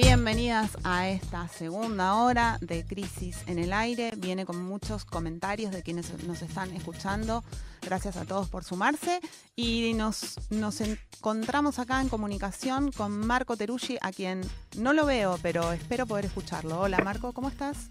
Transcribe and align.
Bienvenidas 0.00 0.78
a 0.84 1.08
esta 1.08 1.48
segunda 1.48 2.14
hora 2.14 2.58
de 2.60 2.84
Crisis 2.84 3.42
en 3.48 3.58
el 3.58 3.72
Aire. 3.72 4.12
Viene 4.16 4.46
con 4.46 4.62
muchos 4.62 5.04
comentarios 5.04 5.72
de 5.72 5.82
quienes 5.82 6.22
nos 6.22 6.40
están 6.40 6.70
escuchando. 6.70 7.42
Gracias 7.82 8.16
a 8.16 8.24
todos 8.24 8.48
por 8.48 8.62
sumarse. 8.62 9.18
Y 9.56 9.94
nos, 9.94 10.36
nos 10.50 10.80
encontramos 10.82 11.80
acá 11.80 12.00
en 12.00 12.08
comunicación 12.08 12.92
con 12.92 13.26
Marco 13.26 13.56
Teruggi, 13.56 13.98
a 14.00 14.12
quien 14.12 14.42
no 14.78 14.92
lo 14.92 15.04
veo, 15.04 15.36
pero 15.42 15.72
espero 15.72 16.06
poder 16.06 16.26
escucharlo. 16.26 16.78
Hola 16.78 16.98
Marco, 17.02 17.32
¿cómo 17.32 17.48
estás? 17.48 17.90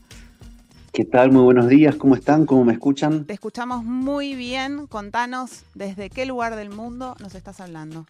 ¿Qué 0.93 1.03
tal? 1.03 1.34
Muy 1.34 1.41
buenos 1.43 1.67
días, 1.67 1.98
¿cómo 1.98 2.15
están? 2.15 2.45
¿Cómo 2.45 2.63
me 2.63 2.71
escuchan? 2.71 3.26
Te 3.26 3.34
escuchamos 3.34 3.84
muy 3.84 4.34
bien. 4.34 4.87
Contanos 4.87 5.65
desde 5.76 6.09
qué 6.09 6.26
lugar 6.26 6.55
del 6.55 6.70
mundo 6.70 7.17
nos 7.20 7.35
estás 7.35 7.59
hablando. 7.59 8.05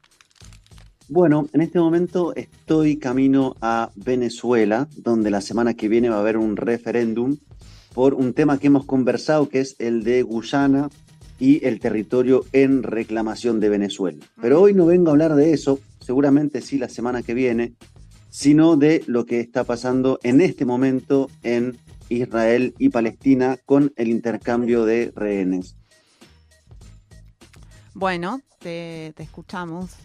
Bueno, 1.10 1.48
en 1.54 1.62
este 1.62 1.80
momento 1.80 2.36
estoy 2.36 2.98
camino 2.98 3.56
a 3.62 3.92
Venezuela, 3.96 4.90
donde 4.98 5.32
la 5.32 5.40
semana 5.40 5.74
que 5.74 5.88
viene 5.88 6.10
va 6.10 6.18
a 6.18 6.20
haber 6.20 6.36
un 6.36 6.58
referéndum 6.58 7.38
por 7.94 8.14
un 8.14 8.34
tema 8.34 8.60
que 8.60 8.68
hemos 8.68 8.84
conversado, 8.86 9.48
que 9.48 9.62
es 9.62 9.78
el 9.80 10.04
de 10.04 10.22
Guyana 10.24 10.90
y 11.40 11.66
el 11.66 11.80
territorio 11.80 12.44
en 12.52 12.84
reclamación 12.84 13.62
de 13.62 13.70
Venezuela. 13.70 14.26
Pero 14.42 14.62
hoy 14.62 14.74
no 14.74 14.86
vengo 14.86 15.08
a 15.08 15.12
hablar 15.12 15.36
de 15.36 15.54
eso, 15.54 15.80
seguramente 16.02 16.60
sí 16.60 16.78
la 16.78 16.90
semana 16.90 17.24
que 17.24 17.34
viene, 17.34 17.74
sino 18.30 18.76
de 18.76 19.02
lo 19.08 19.26
que 19.26 19.40
está 19.40 19.64
pasando 19.64 20.20
en 20.24 20.42
este 20.42 20.66
momento 20.66 21.30
en 21.42 21.78
Israel 22.10 22.76
y 22.80 22.90
Palestina 22.90 23.58
con 23.66 23.94
el 23.96 24.10
intercambio 24.10 24.84
de 24.84 25.14
rehenes. 25.16 25.78
Bueno, 27.94 28.42
te, 28.60 29.14
te 29.16 29.24
escuchamos. 29.24 29.96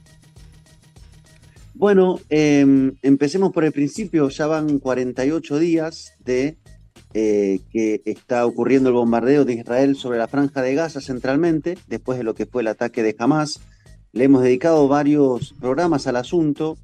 Bueno, 1.75 2.21
em, 2.29 2.95
empecemos 3.03 3.53
por 3.53 3.65
el 3.65 3.73
principio. 3.73 4.29
Ya 4.29 4.47
van 4.47 4.79
48 4.79 5.59
días 5.59 6.13
de 6.19 6.59
eh, 7.15 7.61
que 7.71 8.03
está 8.05 8.47
ocurriendo 8.47 8.89
el 8.91 8.95
bombardeo 8.95 9.45
de 9.45 9.55
Israel 9.55 9.97
sobre 9.97 10.19
la 10.19 10.29
franja 10.29 10.63
de 10.63 10.75
Gaza 10.75 11.01
centralmente, 11.01 11.79
después 11.87 12.19
de 12.19 12.25
lo 12.25 12.35
que 12.35 12.47
fue 12.47 12.63
el 12.63 12.69
ataque 12.69 13.03
de 13.03 13.17
Hamas. 13.19 13.61
Le 14.13 14.25
hemos 14.25 14.43
dedicado 14.43 14.87
varios 14.89 15.55
programas 15.61 16.07
al 16.07 16.17
asunto, 16.17 16.77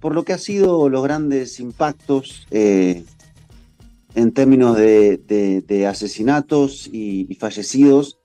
por 0.00 0.14
lo 0.14 0.24
que 0.24 0.32
ha 0.32 0.38
sido 0.38 0.88
los 0.88 1.02
grandes 1.02 1.58
impactos 1.58 2.46
eh, 2.50 3.04
en 4.14 4.32
términos 4.32 4.76
de, 4.76 5.86
asesinatos 5.88 6.88
y 6.92 7.34
fallecidos 7.38 8.18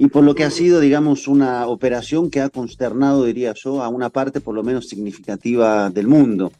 y 0.00 0.08
por 0.08 0.24
lo 0.24 0.34
que 0.34 0.44
ha 0.44 0.50
sido, 0.50 0.80
digamos, 0.80 1.28
una 1.28 1.66
operación 1.66 2.30
que 2.30 2.40
ha 2.40 2.48
consternado, 2.48 3.26
diría 3.26 3.52
yo, 3.52 3.82
a 3.82 3.90
una 3.90 4.08
parte 4.08 4.40
por 4.40 4.54
lo 4.54 4.62
menos 4.62 4.88
significativa 4.88 5.90
del 5.90 6.08
mundo. 6.08 6.52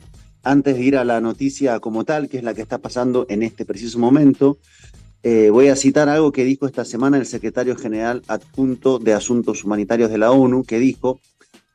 Antes 0.42 0.76
de 0.76 0.84
ir 0.84 0.94
a 0.98 1.06
la 1.06 1.22
noticia 1.22 1.80
como 1.80 2.04
tal, 2.04 2.28
que 2.28 2.36
es 2.36 2.44
la 2.44 2.52
que 2.52 2.60
está 2.60 2.76
pasando 2.76 3.24
en 3.30 3.42
este 3.42 3.64
preciso 3.64 3.98
momento, 3.98 4.58
eh, 5.22 5.48
voy 5.48 5.68
a 5.68 5.76
citar 5.76 6.10
algo 6.10 6.32
que 6.32 6.44
dijo 6.44 6.66
esta 6.66 6.84
semana 6.84 7.16
el 7.16 7.24
secretario 7.24 7.76
general 7.76 8.20
adjunto 8.28 8.98
de 8.98 9.14
Asuntos 9.14 9.64
Humanitarios 9.64 10.10
de 10.10 10.18
la 10.18 10.32
ONU, 10.32 10.64
que 10.64 10.78
dijo, 10.78 11.18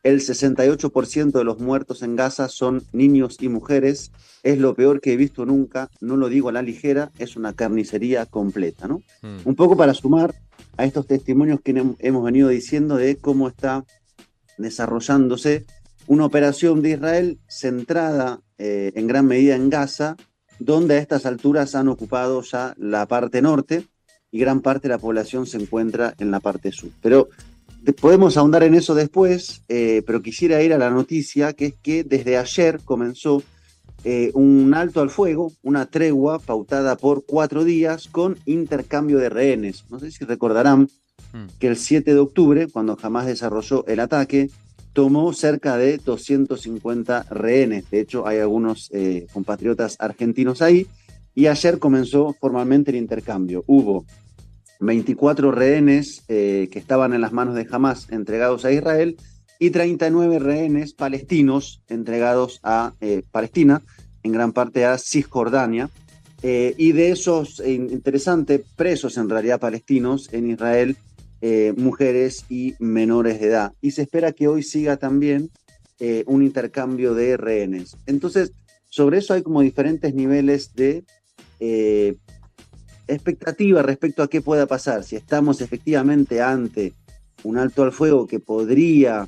el 0.05 0.21
68% 0.21 1.31
de 1.31 1.43
los 1.43 1.59
muertos 1.59 2.03
en 2.03 2.15
Gaza 2.15 2.47
son 2.47 2.83
niños 2.93 3.37
y 3.41 3.49
mujeres, 3.49 4.11
es 4.43 4.59
lo 4.59 4.75
peor 4.75 5.01
que 5.01 5.13
he 5.13 5.17
visto 5.17 5.47
nunca, 5.47 5.89
no 5.99 6.15
lo 6.15 6.29
digo 6.29 6.49
a 6.49 6.51
la 6.51 6.61
ligera, 6.61 7.11
es 7.17 7.35
una 7.35 7.53
carnicería 7.53 8.27
completa, 8.27 8.87
¿no? 8.87 9.01
Hmm. 9.23 9.37
Un 9.45 9.55
poco 9.55 9.75
para 9.75 9.95
sumar 9.95 10.35
a 10.77 10.85
estos 10.85 11.07
testimonios 11.07 11.59
que 11.61 11.95
hemos 11.97 12.23
venido 12.23 12.49
diciendo 12.49 12.97
de 12.97 13.15
cómo 13.15 13.47
está 13.47 13.83
desarrollándose 14.59 15.65
una 16.05 16.25
operación 16.25 16.83
de 16.83 16.91
Israel 16.91 17.39
centrada 17.47 18.41
eh, 18.59 18.91
en 18.93 19.07
gran 19.07 19.25
medida 19.25 19.55
en 19.55 19.71
Gaza, 19.71 20.17
donde 20.59 20.97
a 20.97 20.99
estas 20.99 21.25
alturas 21.25 21.73
han 21.73 21.87
ocupado 21.87 22.43
ya 22.43 22.75
la 22.77 23.07
parte 23.07 23.41
norte 23.41 23.87
y 24.29 24.37
gran 24.37 24.61
parte 24.61 24.87
de 24.87 24.93
la 24.93 24.99
población 24.99 25.47
se 25.47 25.57
encuentra 25.57 26.13
en 26.19 26.29
la 26.29 26.41
parte 26.41 26.71
sur. 26.71 26.91
Pero 27.01 27.29
podemos 27.93 28.37
ahondar 28.37 28.63
en 28.63 28.75
eso 28.75 28.95
después, 28.95 29.63
eh, 29.67 30.01
pero 30.05 30.21
quisiera 30.21 30.61
ir 30.61 30.73
a 30.73 30.77
la 30.77 30.89
noticia, 30.89 31.53
que 31.53 31.67
es 31.67 31.73
que 31.81 32.03
desde 32.03 32.37
ayer 32.37 32.79
comenzó 32.83 33.43
eh, 34.03 34.31
un 34.33 34.73
alto 34.75 35.01
al 35.01 35.09
fuego, 35.09 35.51
una 35.63 35.87
tregua 35.87 36.39
pautada 36.39 36.95
por 36.95 37.25
cuatro 37.25 37.63
días 37.63 38.07
con 38.07 38.37
intercambio 38.45 39.17
de 39.17 39.29
rehenes. 39.29 39.85
No 39.89 39.99
sé 39.99 40.11
si 40.11 40.25
recordarán 40.25 40.89
hmm. 41.33 41.45
que 41.59 41.67
el 41.67 41.75
7 41.75 42.13
de 42.13 42.19
octubre, 42.19 42.67
cuando 42.67 42.95
jamás 42.95 43.25
desarrolló 43.25 43.85
el 43.87 43.99
ataque, 43.99 44.49
tomó 44.93 45.33
cerca 45.33 45.75
de 45.77 45.97
250 45.97 47.23
rehenes. 47.29 47.89
De 47.89 47.99
hecho, 47.99 48.25
hay 48.25 48.39
algunos 48.39 48.89
eh, 48.93 49.27
compatriotas 49.33 49.97
argentinos 49.99 50.61
ahí. 50.61 50.87
Y 51.33 51.47
ayer 51.47 51.79
comenzó 51.79 52.33
formalmente 52.39 52.91
el 52.91 52.97
intercambio. 52.97 53.63
Hubo 53.67 54.05
24 54.85 55.51
rehenes 55.51 56.23
eh, 56.27 56.69
que 56.71 56.79
estaban 56.79 57.13
en 57.13 57.21
las 57.21 57.33
manos 57.33 57.55
de 57.55 57.67
Hamas 57.69 58.07
entregados 58.11 58.65
a 58.65 58.71
Israel 58.71 59.17
y 59.59 59.69
39 59.69 60.39
rehenes 60.39 60.93
palestinos 60.93 61.81
entregados 61.87 62.59
a 62.63 62.93
Palestina 63.31 63.81
en 64.25 64.31
gran 64.31 64.51
parte 64.51 64.85
a 64.85 64.97
Cisjordania. 64.97 65.89
Eh, 66.47 66.75
y 66.77 66.91
de 66.91 67.11
esos, 67.11 67.59
eh, 67.59 67.73
interesantes 67.73 68.61
presos 68.75 69.17
en 69.17 69.29
realidad 69.29 69.59
palestinos 69.59 70.29
en 70.31 70.51
Israel, 70.51 70.97
eh, 71.41 71.73
mujeres 71.77 72.45
y 72.49 72.75
menores 72.79 73.39
de 73.39 73.47
edad. 73.47 73.73
Y 73.81 73.91
se 73.91 74.03
espera 74.03 74.31
que 74.31 74.47
hoy 74.47 74.63
siga 74.63 74.97
también 74.97 75.49
un 76.25 76.43
intercambio 76.43 77.13
de 77.13 77.37
rehenes. 77.37 77.95
Entonces, 78.05 78.51
sobre 78.89 79.19
eso 79.19 79.33
hay 79.33 79.43
como 79.43 79.61
diferentes 79.61 80.13
niveles 80.13 80.73
de 80.75 81.05
expectativa 83.07 83.81
respecto 83.81 84.23
a 84.23 84.29
qué 84.29 84.41
pueda 84.41 84.65
pasar. 84.65 85.03
Si 85.03 85.15
estamos 85.15 85.61
efectivamente 85.61 86.41
ante 86.41 86.93
un 87.43 87.57
alto 87.57 87.83
al 87.83 87.91
fuego 87.91 88.27
que 88.27 88.39
podría 88.39 89.27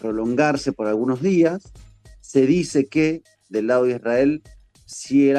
prolongarse 0.00 0.72
por 0.72 0.88
algunos 0.88 1.22
días, 1.22 1.72
se 2.20 2.46
dice 2.46 2.86
que 2.86 3.22
del 3.48 3.68
lado 3.68 3.84
de 3.84 3.96
Israel, 3.96 4.42
si, 4.86 5.32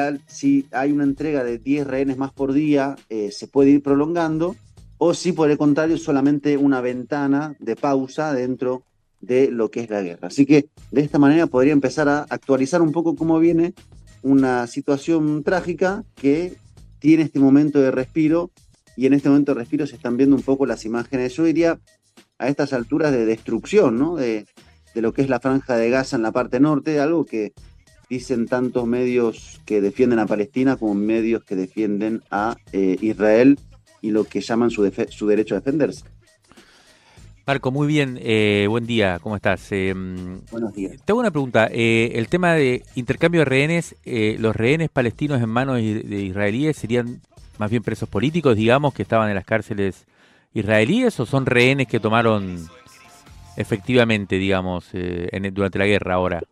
hay 0.72 0.92
una 0.92 1.04
entrega 1.04 1.44
de 1.44 1.58
10 1.58 1.86
rehenes 1.86 2.16
más 2.16 2.32
por 2.32 2.52
día, 2.52 2.96
eh, 3.08 3.30
se 3.30 3.46
puede 3.46 3.70
ir 3.70 3.82
prolongando, 3.82 4.56
o 4.98 5.14
si 5.14 5.32
por 5.32 5.50
el 5.50 5.58
contrario 5.58 5.98
solamente 5.98 6.56
una 6.56 6.80
ventana 6.80 7.56
de 7.58 7.76
pausa 7.76 8.32
dentro 8.32 8.84
de 9.20 9.50
lo 9.50 9.70
que 9.70 9.80
es 9.80 9.90
la 9.90 10.02
guerra. 10.02 10.28
Así 10.28 10.46
que 10.46 10.68
de 10.90 11.00
esta 11.00 11.18
manera 11.18 11.46
podría 11.46 11.72
empezar 11.72 12.08
a 12.08 12.22
actualizar 12.28 12.82
un 12.82 12.92
poco 12.92 13.16
cómo 13.16 13.38
viene 13.38 13.74
una 14.22 14.66
situación 14.66 15.42
trágica 15.42 16.04
que 16.14 16.56
tiene 17.04 17.24
este 17.24 17.38
momento 17.38 17.82
de 17.82 17.90
respiro 17.90 18.50
y 18.96 19.04
en 19.04 19.12
este 19.12 19.28
momento 19.28 19.52
de 19.52 19.60
respiro 19.60 19.86
se 19.86 19.94
están 19.94 20.16
viendo 20.16 20.36
un 20.36 20.40
poco 20.40 20.64
las 20.64 20.86
imágenes, 20.86 21.34
yo 21.34 21.44
diría, 21.44 21.78
a 22.38 22.48
estas 22.48 22.72
alturas 22.72 23.12
de 23.12 23.26
destrucción, 23.26 23.98
¿no? 23.98 24.16
De, 24.16 24.46
de 24.94 25.02
lo 25.02 25.12
que 25.12 25.20
es 25.20 25.28
la 25.28 25.38
franja 25.38 25.76
de 25.76 25.90
Gaza 25.90 26.16
en 26.16 26.22
la 26.22 26.32
parte 26.32 26.60
norte, 26.60 27.00
algo 27.00 27.26
que 27.26 27.52
dicen 28.08 28.46
tantos 28.46 28.86
medios 28.86 29.60
que 29.66 29.82
defienden 29.82 30.18
a 30.18 30.24
Palestina 30.24 30.76
como 30.76 30.94
medios 30.94 31.44
que 31.44 31.56
defienden 31.56 32.22
a 32.30 32.56
eh, 32.72 32.96
Israel 33.02 33.60
y 34.00 34.10
lo 34.10 34.24
que 34.24 34.40
llaman 34.40 34.70
su, 34.70 34.90
su, 35.10 35.26
derecho 35.26 35.56
a 35.56 35.58
defenderse. 35.58 36.06
Marco, 37.46 37.70
muy 37.70 37.86
bien, 37.86 38.18
eh, 38.22 38.64
buen 38.70 38.86
día, 38.86 39.18
¿cómo 39.20 39.36
estás? 39.36 39.70
Eh, 39.70 39.92
Buenos 40.50 40.72
días. 40.72 40.96
Tengo 41.04 41.20
una 41.20 41.30
pregunta, 41.30 41.66
el 41.66 42.26
tema 42.28 42.54
de 42.54 42.84
intercambio 42.94 43.42
de 43.42 43.44
rehenes, 43.44 43.96
¿los 44.38 44.56
rehenes 44.56 44.88
palestinos 44.88 45.42
en 45.42 45.50
manos 45.50 45.76
de 45.76 46.22
israelíes 46.22 46.78
serían 46.78 47.20
más 47.58 47.70
bien 47.70 47.82
presos 47.82 48.08
políticos, 48.08 48.56
digamos, 48.56 48.94
que 48.94 49.02
estaban 49.02 49.28
en 49.28 49.34
las 49.34 49.44
cárceles 49.44 50.06
israelíes 50.54 51.20
o 51.20 51.26
son 51.26 51.44
rehenes 51.44 51.86
que 51.86 52.00
tomaron 52.00 52.66
efectivamente, 53.58 54.36
digamos, 54.36 54.88
durante 55.52 55.78
la 55.78 55.86
guerra 55.86 56.14
ahora? 56.14 56.42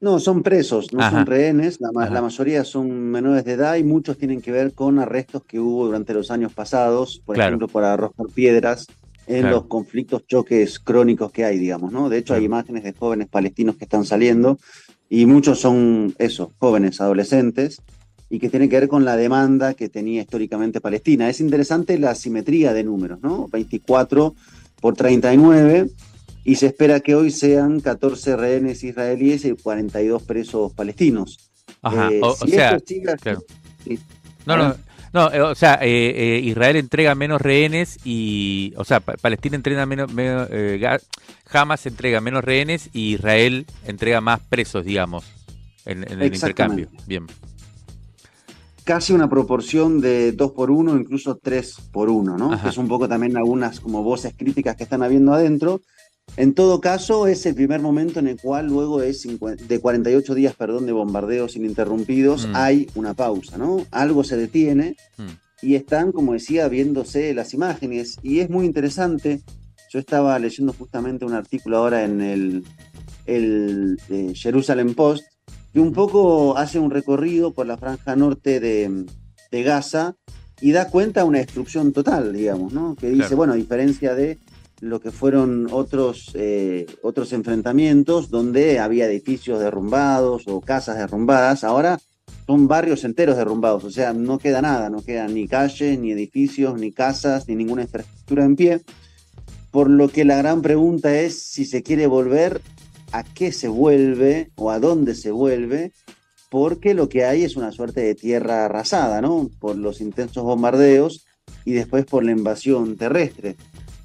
No, 0.00 0.20
son 0.20 0.44
presos, 0.44 0.92
no 0.92 1.10
son 1.10 1.26
rehenes, 1.26 1.80
la, 1.80 1.90
mayoría 1.90 2.62
son 2.62 3.10
menores 3.10 3.44
de 3.44 3.54
edad 3.54 3.74
y 3.74 3.82
muchos 3.82 4.16
tienen 4.16 4.40
que 4.42 4.52
ver 4.52 4.74
con 4.74 5.00
arrestos 5.00 5.42
que 5.42 5.58
hubo 5.58 5.86
durante 5.86 6.14
los 6.14 6.30
años 6.30 6.52
pasados, 6.52 7.20
por 7.26 7.36
ejemplo, 7.36 7.66
por 7.66 7.82
arrojar 7.82 8.26
piedras 8.32 8.86
en 9.28 9.50
los 9.50 9.66
conflictos, 9.66 10.26
choques 10.26 10.78
crónicos 10.78 11.30
que 11.30 11.44
hay, 11.44 11.58
digamos, 11.58 11.92
¿no? 11.92 12.08
De 12.08 12.18
hecho, 12.18 12.34
hay 12.34 12.44
imágenes 12.44 12.82
de 12.82 12.92
jóvenes 12.92 13.28
palestinos 13.28 13.76
que 13.76 13.84
están 13.84 14.04
saliendo 14.04 14.58
y 15.08 15.26
muchos 15.26 15.60
son 15.60 16.14
eso, 16.18 16.52
jóvenes, 16.58 17.00
adolescentes, 17.00 17.82
y 18.30 18.38
que 18.38 18.50
tiene 18.50 18.68
que 18.68 18.80
ver 18.80 18.88
con 18.88 19.04
la 19.04 19.16
demanda 19.16 19.74
que 19.74 19.88
tenía 19.88 20.20
históricamente 20.20 20.80
Palestina. 20.80 21.30
Es 21.30 21.40
interesante 21.40 21.98
la 21.98 22.14
simetría 22.14 22.72
de 22.72 22.84
números, 22.84 23.20
¿no? 23.22 23.48
24 23.48 24.34
por 24.80 24.94
39 24.94 25.90
y 26.44 26.56
se 26.56 26.66
espera 26.66 27.00
que 27.00 27.14
hoy 27.14 27.30
sean 27.30 27.80
14 27.80 28.36
rehenes 28.36 28.84
israelíes 28.84 29.44
y 29.44 29.52
42 29.52 30.22
presos 30.22 30.72
palestinos. 30.72 31.50
Ajá, 31.82 32.10
eh, 32.10 32.20
o, 32.22 32.34
sea, 32.34 32.78
claro. 33.22 33.42
No, 34.46 34.56
no, 34.56 34.74
no, 35.12 35.32
eh, 35.32 35.40
o 35.40 35.54
sea, 35.54 35.78
eh, 35.82 36.40
Israel 36.44 36.76
entrega 36.76 37.14
menos 37.14 37.40
rehenes 37.40 37.98
y, 38.04 38.72
o 38.76 38.84
sea, 38.84 39.00
Palestina 39.00 39.56
entrega 39.56 39.86
menos, 39.86 40.12
menos 40.12 40.48
Hamas 41.50 41.86
entrega 41.86 42.20
menos 42.20 42.44
rehenes 42.44 42.90
y 42.92 43.14
Israel 43.14 43.66
entrega 43.86 44.20
más 44.20 44.40
presos, 44.40 44.84
digamos, 44.84 45.24
en, 45.84 46.10
en 46.10 46.20
el 46.20 46.34
intercambio. 46.34 46.88
Bien 47.06 47.26
casi 48.88 49.12
una 49.12 49.28
proporción 49.28 50.00
de 50.00 50.32
2 50.32 50.52
por 50.52 50.70
1, 50.70 50.96
incluso 50.96 51.36
3 51.36 51.90
por 51.92 52.08
1, 52.08 52.38
¿no? 52.38 52.58
Que 52.62 52.70
es 52.70 52.78
un 52.78 52.88
poco 52.88 53.06
también 53.06 53.36
algunas 53.36 53.80
como 53.80 54.02
voces 54.02 54.32
críticas 54.34 54.76
que 54.76 54.84
están 54.84 55.02
habiendo 55.02 55.34
adentro. 55.34 55.82
En 56.38 56.54
todo 56.54 56.80
caso, 56.80 57.26
es 57.26 57.44
el 57.46 57.56
primer 57.56 57.80
momento 57.80 58.20
en 58.20 58.28
el 58.28 58.40
cual 58.40 58.68
luego 58.68 59.02
es 59.02 59.26
de 59.66 59.80
48 59.80 60.36
días 60.36 60.54
perdón, 60.54 60.86
de 60.86 60.92
bombardeos 60.92 61.56
ininterrumpidos, 61.56 62.46
mm. 62.46 62.52
hay 62.54 62.88
una 62.94 63.14
pausa, 63.14 63.58
¿no? 63.58 63.84
Algo 63.90 64.22
se 64.22 64.36
detiene 64.36 64.94
mm. 65.16 65.26
y 65.62 65.74
están, 65.74 66.12
como 66.12 66.34
decía, 66.34 66.68
viéndose 66.68 67.34
las 67.34 67.54
imágenes. 67.54 68.18
Y 68.22 68.38
es 68.38 68.50
muy 68.50 68.66
interesante. 68.66 69.40
Yo 69.90 69.98
estaba 69.98 70.38
leyendo 70.38 70.72
justamente 70.72 71.24
un 71.24 71.34
artículo 71.34 71.78
ahora 71.78 72.04
en 72.04 72.20
el, 72.20 72.64
el 73.26 73.98
eh, 74.08 74.32
Jerusalem 74.32 74.94
Post 74.94 75.24
que 75.72 75.80
un 75.80 75.92
poco 75.92 76.56
hace 76.56 76.78
un 76.78 76.92
recorrido 76.92 77.52
por 77.52 77.66
la 77.66 77.78
franja 77.78 78.14
norte 78.14 78.60
de, 78.60 79.06
Gaza 79.50 80.14
y 80.60 80.70
da 80.70 80.88
cuenta 80.88 81.22
de 81.22 81.26
una 81.26 81.38
destrucción 81.38 81.92
total, 81.92 82.32
digamos, 82.32 82.72
¿no? 82.72 82.94
Que 82.94 83.10
dice, 83.10 83.34
bueno, 83.34 83.54
a 83.54 83.56
diferencia 83.56 84.14
de 84.14 84.38
lo 84.80 85.00
que 85.00 85.10
fueron 85.10 85.68
otros, 85.70 86.30
eh, 86.34 86.86
otros 87.02 87.32
enfrentamientos 87.32 88.30
donde 88.30 88.78
había 88.78 89.06
edificios 89.06 89.60
derrumbados 89.60 90.44
o 90.46 90.60
casas 90.60 90.98
derrumbadas, 90.98 91.64
ahora 91.64 91.98
son 92.46 92.68
barrios 92.68 93.04
enteros 93.04 93.36
derrumbados, 93.36 93.84
o 93.84 93.90
sea, 93.90 94.12
no 94.12 94.38
queda 94.38 94.62
nada, 94.62 94.88
no 94.88 95.02
quedan 95.02 95.34
ni 95.34 95.46
calles, 95.46 95.98
ni 95.98 96.12
edificios, 96.12 96.78
ni 96.80 96.92
casas, 96.92 97.46
ni 97.46 97.54
ninguna 97.54 97.82
infraestructura 97.82 98.44
en 98.44 98.56
pie. 98.56 98.80
Por 99.70 99.90
lo 99.90 100.08
que 100.08 100.24
la 100.24 100.38
gran 100.38 100.62
pregunta 100.62 101.20
es 101.20 101.42
si 101.42 101.66
se 101.66 101.82
quiere 101.82 102.06
volver 102.06 102.62
a 103.12 103.22
qué 103.22 103.52
se 103.52 103.68
vuelve 103.68 104.50
o 104.56 104.70
a 104.70 104.78
dónde 104.78 105.14
se 105.14 105.30
vuelve, 105.30 105.92
porque 106.50 106.94
lo 106.94 107.08
que 107.10 107.24
hay 107.24 107.44
es 107.44 107.56
una 107.56 107.72
suerte 107.72 108.00
de 108.00 108.14
tierra 108.14 108.64
arrasada, 108.64 109.20
¿no? 109.20 109.50
Por 109.60 109.76
los 109.76 110.00
intensos 110.00 110.42
bombardeos 110.42 111.26
y 111.66 111.72
después 111.72 112.06
por 112.06 112.24
la 112.24 112.32
invasión 112.32 112.96
terrestre. 112.96 113.56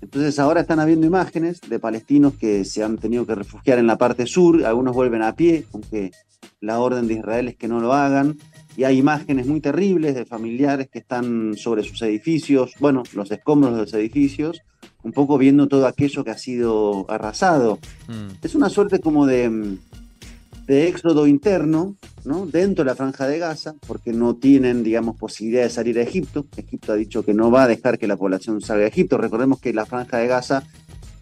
Entonces 0.04 0.38
ahora 0.38 0.62
están 0.62 0.82
habiendo 0.82 1.08
imágenes 1.08 1.62
de 1.62 1.80
palestinos 1.80 2.34
que 2.34 2.66
se 2.66 2.84
han 2.84 2.98
tenido 2.98 3.26
que 3.26 3.36
refugiar 3.36 3.80
en 3.80 3.88
la 3.88 3.98
parte 3.98 4.28
sur, 4.28 4.66
algunos 4.66 4.94
vuelven 4.94 5.22
a 5.22 5.34
pie, 5.34 5.66
aunque 5.72 6.12
la 6.60 6.80
orden 6.82 7.08
de 7.08 7.14
Israel 7.16 7.48
es 7.48 7.56
que 7.56 7.70
no 7.70 7.80
lo 7.80 7.94
hagan, 7.94 8.38
y 8.76 8.84
hay 8.84 8.98
imágenes 8.98 9.48
muy 9.48 9.62
terribles 9.62 10.16
de 10.16 10.26
familiares 10.26 10.90
que 10.90 11.00
están 11.00 11.56
sobre 11.56 11.84
sus 11.84 12.02
edificios, 12.02 12.74
bueno, 12.82 13.04
los 13.14 13.32
escombros 13.32 13.74
de 13.76 13.80
los 13.80 13.94
edificios, 13.94 14.62
un 15.04 15.14
poco 15.14 15.38
viendo 15.38 15.70
todo 15.70 15.88
aquello 15.88 16.26
que 16.26 16.32
ha 16.32 16.38
sido 16.38 17.06
arrasado. 17.10 17.80
Mm. 18.10 18.46
Es 18.46 18.56
una 18.56 18.68
suerte 18.68 19.00
como 19.00 19.26
de, 19.26 19.78
de 20.65 20.88
éxodo 20.88 21.27
interno, 21.27 21.95
¿no? 22.24 22.45
Dentro 22.45 22.83
de 22.83 22.92
la 22.92 22.95
franja 22.95 23.27
de 23.27 23.39
Gaza, 23.39 23.75
porque 23.86 24.13
no 24.13 24.36
tienen, 24.36 24.83
digamos, 24.83 25.18
posibilidad 25.18 25.63
de 25.63 25.69
salir 25.69 25.98
a 26.00 26.04
Egipto. 26.04 26.45
Egipto 26.56 26.94
ha 26.94 26.95
dicho 26.95 27.24
que 27.24 27.33
no 27.33 27.51
va 27.51 27.63
a 27.63 27.68
dejar 27.68 28.00
que 28.00 28.07
la 28.07 28.18
población 28.18 28.62
salga 28.62 28.86
a 28.86 28.88
Egipto. 28.88 29.18
Recordemos 29.18 29.60
que 29.60 29.74
la 29.74 29.86
franja 29.86 30.18
de 30.18 30.27
Gaza 30.27 30.63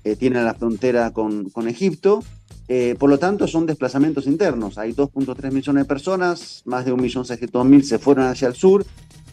eh, 0.03 0.15
tiene 0.15 0.43
la 0.43 0.53
frontera 0.53 1.11
con, 1.11 1.49
con 1.49 1.67
Egipto. 1.67 2.23
Eh, 2.67 2.95
por 2.97 3.09
lo 3.09 3.17
tanto, 3.17 3.47
son 3.47 3.65
desplazamientos 3.65 4.27
internos. 4.27 4.77
Hay 4.77 4.93
2.3 4.93 5.51
millones 5.51 5.83
de 5.83 5.87
personas, 5.87 6.61
más 6.65 6.85
de 6.85 6.93
1.600.000 6.93 7.81
se 7.81 7.99
fueron 7.99 8.25
hacia 8.25 8.47
el 8.47 8.55
sur 8.55 8.85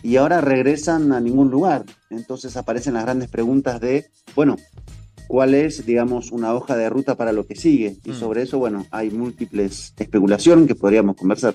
y 0.03 0.17
ahora 0.17 0.41
regresan 0.41 1.13
a 1.13 1.21
ningún 1.21 1.51
lugar. 1.51 1.85
Entonces 2.11 2.57
aparecen 2.57 2.95
las 2.95 3.05
grandes 3.05 3.29
preguntas 3.29 3.81
de, 3.81 4.07
bueno, 4.35 4.57
¿cuál 5.29 5.55
es, 5.55 5.87
digamos, 5.87 6.33
una 6.33 6.53
hoja 6.55 6.77
de 6.77 6.91
ruta 6.91 7.15
para 7.15 7.31
lo 7.31 7.47
que 7.47 7.55
sigue? 7.55 7.97
Y 8.05 8.11
mm. 8.11 8.15
sobre 8.15 8.43
eso, 8.43 8.59
bueno, 8.59 8.85
hay 8.91 9.11
múltiples 9.11 9.95
especulaciones 9.97 10.67
que 10.67 10.75
podríamos 10.75 11.17
conversar. 11.17 11.55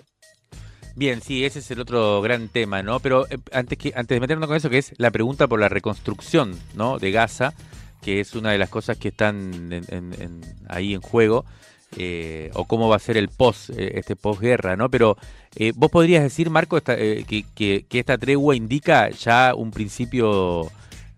Bien, 0.95 1.21
sí, 1.21 1.43
ese 1.43 1.59
es 1.59 1.71
el 1.71 1.81
otro 1.81 2.21
gran 2.21 2.47
tema, 2.47 2.81
¿no? 2.83 2.99
Pero 2.99 3.27
eh, 3.29 3.39
antes, 3.51 3.77
que, 3.77 3.91
antes 3.95 4.15
de 4.15 4.21
meternos 4.21 4.47
con 4.47 4.55
eso, 4.55 4.69
que 4.69 4.77
es 4.77 4.93
la 4.97 5.11
pregunta 5.11 5.47
por 5.47 5.59
la 5.59 5.67
reconstrucción, 5.67 6.55
¿no? 6.75 6.99
De 6.99 7.11
Gaza, 7.11 7.53
que 8.01 8.21
es 8.21 8.35
una 8.35 8.51
de 8.51 8.59
las 8.59 8.69
cosas 8.69 8.97
que 8.97 9.09
están 9.09 9.83
ahí 10.69 10.93
en 10.93 11.01
juego. 11.01 11.43
Eh, 11.97 12.49
o 12.55 12.65
cómo 12.65 12.89
va 12.89 12.95
a 12.95 12.99
ser 12.99 13.17
el 13.17 13.29
post, 13.29 13.69
eh, 13.71 13.99
este 13.99 14.15
posguerra, 14.15 14.75
¿no? 14.75 14.89
Pero 14.89 15.17
eh, 15.55 15.73
vos 15.75 15.91
podrías 15.91 16.23
decir, 16.23 16.49
Marco, 16.49 16.79
que, 16.81 17.85
esta 17.91 18.17
tregua 18.17 18.55
indica 18.55 19.09
ya 19.11 19.53
un 19.55 19.71
principio 19.71 20.71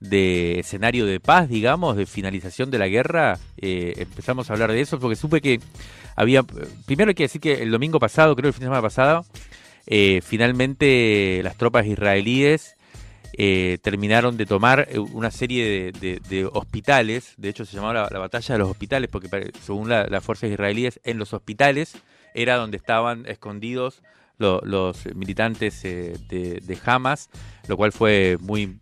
de 0.09 0.59
escenario 0.59 1.05
de 1.05 1.19
paz, 1.19 1.49
digamos, 1.49 1.95
de 1.97 2.05
finalización 2.05 2.71
de 2.71 2.79
la 2.79 2.87
guerra. 2.87 3.39
empezamos 3.57 4.49
a 4.49 4.53
hablar 4.53 4.71
de 4.71 4.81
eso 4.81 4.99
porque 4.99 5.15
supe 5.15 5.41
que 5.41 5.59
había, 6.15 6.43
primero 6.85 7.09
hay 7.09 7.15
que 7.15 7.23
decir 7.23 7.41
que 7.41 7.63
el 7.63 7.71
domingo 7.71 7.99
pasado, 7.99 8.35
creo 8.35 8.49
el 8.49 8.53
fin 8.53 8.61
de 8.61 8.65
semana 8.65 8.81
pasado, 8.81 9.25
finalmente 10.21 11.41
las 11.43 11.57
tropas 11.57 11.85
israelíes 11.85 12.75
eh, 13.37 13.79
terminaron 13.81 14.37
de 14.37 14.45
tomar 14.45 14.87
eh, 14.89 14.97
una 14.97 15.29
serie 15.29 15.91
de, 15.91 16.49
hospitales, 16.53 17.33
de 17.35 17.49
hecho 17.49 17.65
se 17.65 17.75
llamaba 17.75 18.07
la, 18.09 18.19
batalla 18.19 18.55
de 18.55 18.59
los 18.59 18.69
hospitales, 18.69 19.09
porque 19.09 19.51
según 19.61 19.89
las 19.89 20.23
fuerzas 20.23 20.49
israelíes, 20.49 21.01
en 21.03 21.17
los 21.17 21.33
hospitales 21.33 21.97
era 22.33 22.55
donde 22.55 22.77
estaban 22.77 23.25
escondidos 23.25 24.01
los 24.37 25.05
militantes 25.15 25.83
eh, 25.83 26.13
de, 26.29 26.77
Hamas, 26.85 27.29
lo 27.67 27.75
cual 27.75 27.91
fue 27.91 28.37
muy 28.39 28.77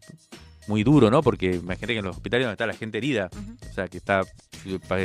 muy 0.67 0.83
duro, 0.83 1.09
¿no? 1.11 1.21
Porque 1.21 1.55
imagínate 1.55 1.93
que 1.93 1.99
en 1.99 2.05
los 2.05 2.15
hospitales 2.15 2.45
donde 2.45 2.53
está 2.53 2.67
la 2.67 2.73
gente 2.73 2.97
herida, 2.97 3.29
o 3.69 3.73
sea, 3.73 3.87
que 3.87 3.97
está 3.97 4.21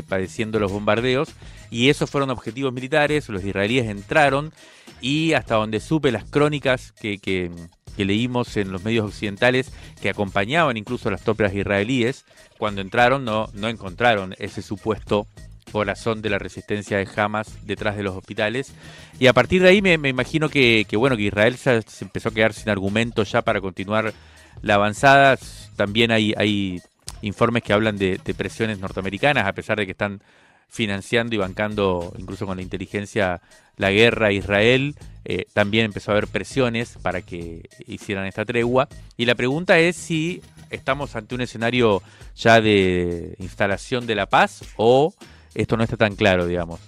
padeciendo 0.08 0.58
los 0.58 0.70
bombardeos, 0.72 1.30
y 1.70 1.88
esos 1.88 2.10
fueron 2.10 2.30
objetivos 2.30 2.72
militares, 2.72 3.28
los 3.28 3.44
israelíes 3.44 3.86
entraron, 3.86 4.52
y 5.00 5.32
hasta 5.32 5.56
donde 5.56 5.80
supe 5.80 6.12
las 6.12 6.24
crónicas 6.24 6.92
que, 6.92 7.18
que, 7.18 7.50
que 7.96 8.04
leímos 8.04 8.56
en 8.56 8.72
los 8.72 8.84
medios 8.84 9.06
occidentales 9.06 9.72
que 10.00 10.10
acompañaban 10.10 10.76
incluso 10.76 11.08
a 11.08 11.12
las 11.12 11.22
tropas 11.22 11.54
israelíes, 11.54 12.24
cuando 12.56 12.80
entraron 12.80 13.24
no, 13.24 13.48
no 13.54 13.68
encontraron 13.68 14.34
ese 14.38 14.62
supuesto 14.62 15.26
corazón 15.68 16.22
de 16.22 16.30
la 16.30 16.38
resistencia 16.38 16.98
de 16.98 17.08
Hamas 17.16 17.58
detrás 17.66 17.96
de 17.96 18.02
los 18.02 18.16
hospitales. 18.16 18.72
Y 19.18 19.26
a 19.26 19.32
partir 19.32 19.62
de 19.62 19.68
ahí 19.68 19.82
me, 19.82 19.94
imagino 20.08 20.48
que, 20.48 20.86
bueno, 20.94 21.16
que 21.16 21.24
Israel 21.24 21.56
se, 21.56 21.82
empezó 22.00 22.30
a 22.30 22.32
quedar 22.32 22.52
sin 22.52 22.70
argumentos 22.70 23.30
ya 23.30 23.42
para 23.42 23.60
continuar 23.60 24.12
la 24.62 24.74
avanzada. 24.74 25.38
También 25.76 26.10
hay, 26.10 26.34
hay 26.36 26.80
informes 27.22 27.62
que 27.62 27.72
hablan 27.72 27.96
de, 27.96 28.20
presiones 28.36 28.78
norteamericanas, 28.78 29.46
a 29.46 29.52
pesar 29.52 29.78
de 29.78 29.86
que 29.86 29.92
están 29.92 30.20
financiando 30.68 31.34
y 31.34 31.38
bancando 31.38 32.12
incluso 32.18 32.46
con 32.46 32.56
la 32.56 32.62
inteligencia 32.62 33.40
la 33.76 33.90
guerra 33.90 34.28
a 34.28 34.32
Israel. 34.32 34.94
Eh, 35.24 35.44
también 35.52 35.86
empezó 35.86 36.10
a 36.10 36.14
haber 36.14 36.26
presiones 36.26 36.96
para 37.02 37.22
que 37.22 37.68
hicieran 37.86 38.26
esta 38.26 38.44
tregua. 38.44 38.88
Y 39.16 39.26
la 39.26 39.34
pregunta 39.34 39.78
es 39.78 39.96
si 39.96 40.42
estamos 40.70 41.16
ante 41.16 41.34
un 41.34 41.40
escenario 41.42 42.02
ya 42.36 42.60
de 42.60 43.34
instalación 43.38 44.06
de 44.06 44.14
la 44.14 44.26
paz 44.26 44.62
o 44.76 45.14
esto 45.54 45.76
no 45.76 45.84
está 45.84 45.96
tan 45.96 46.16
claro, 46.16 46.46
digamos. 46.46 46.80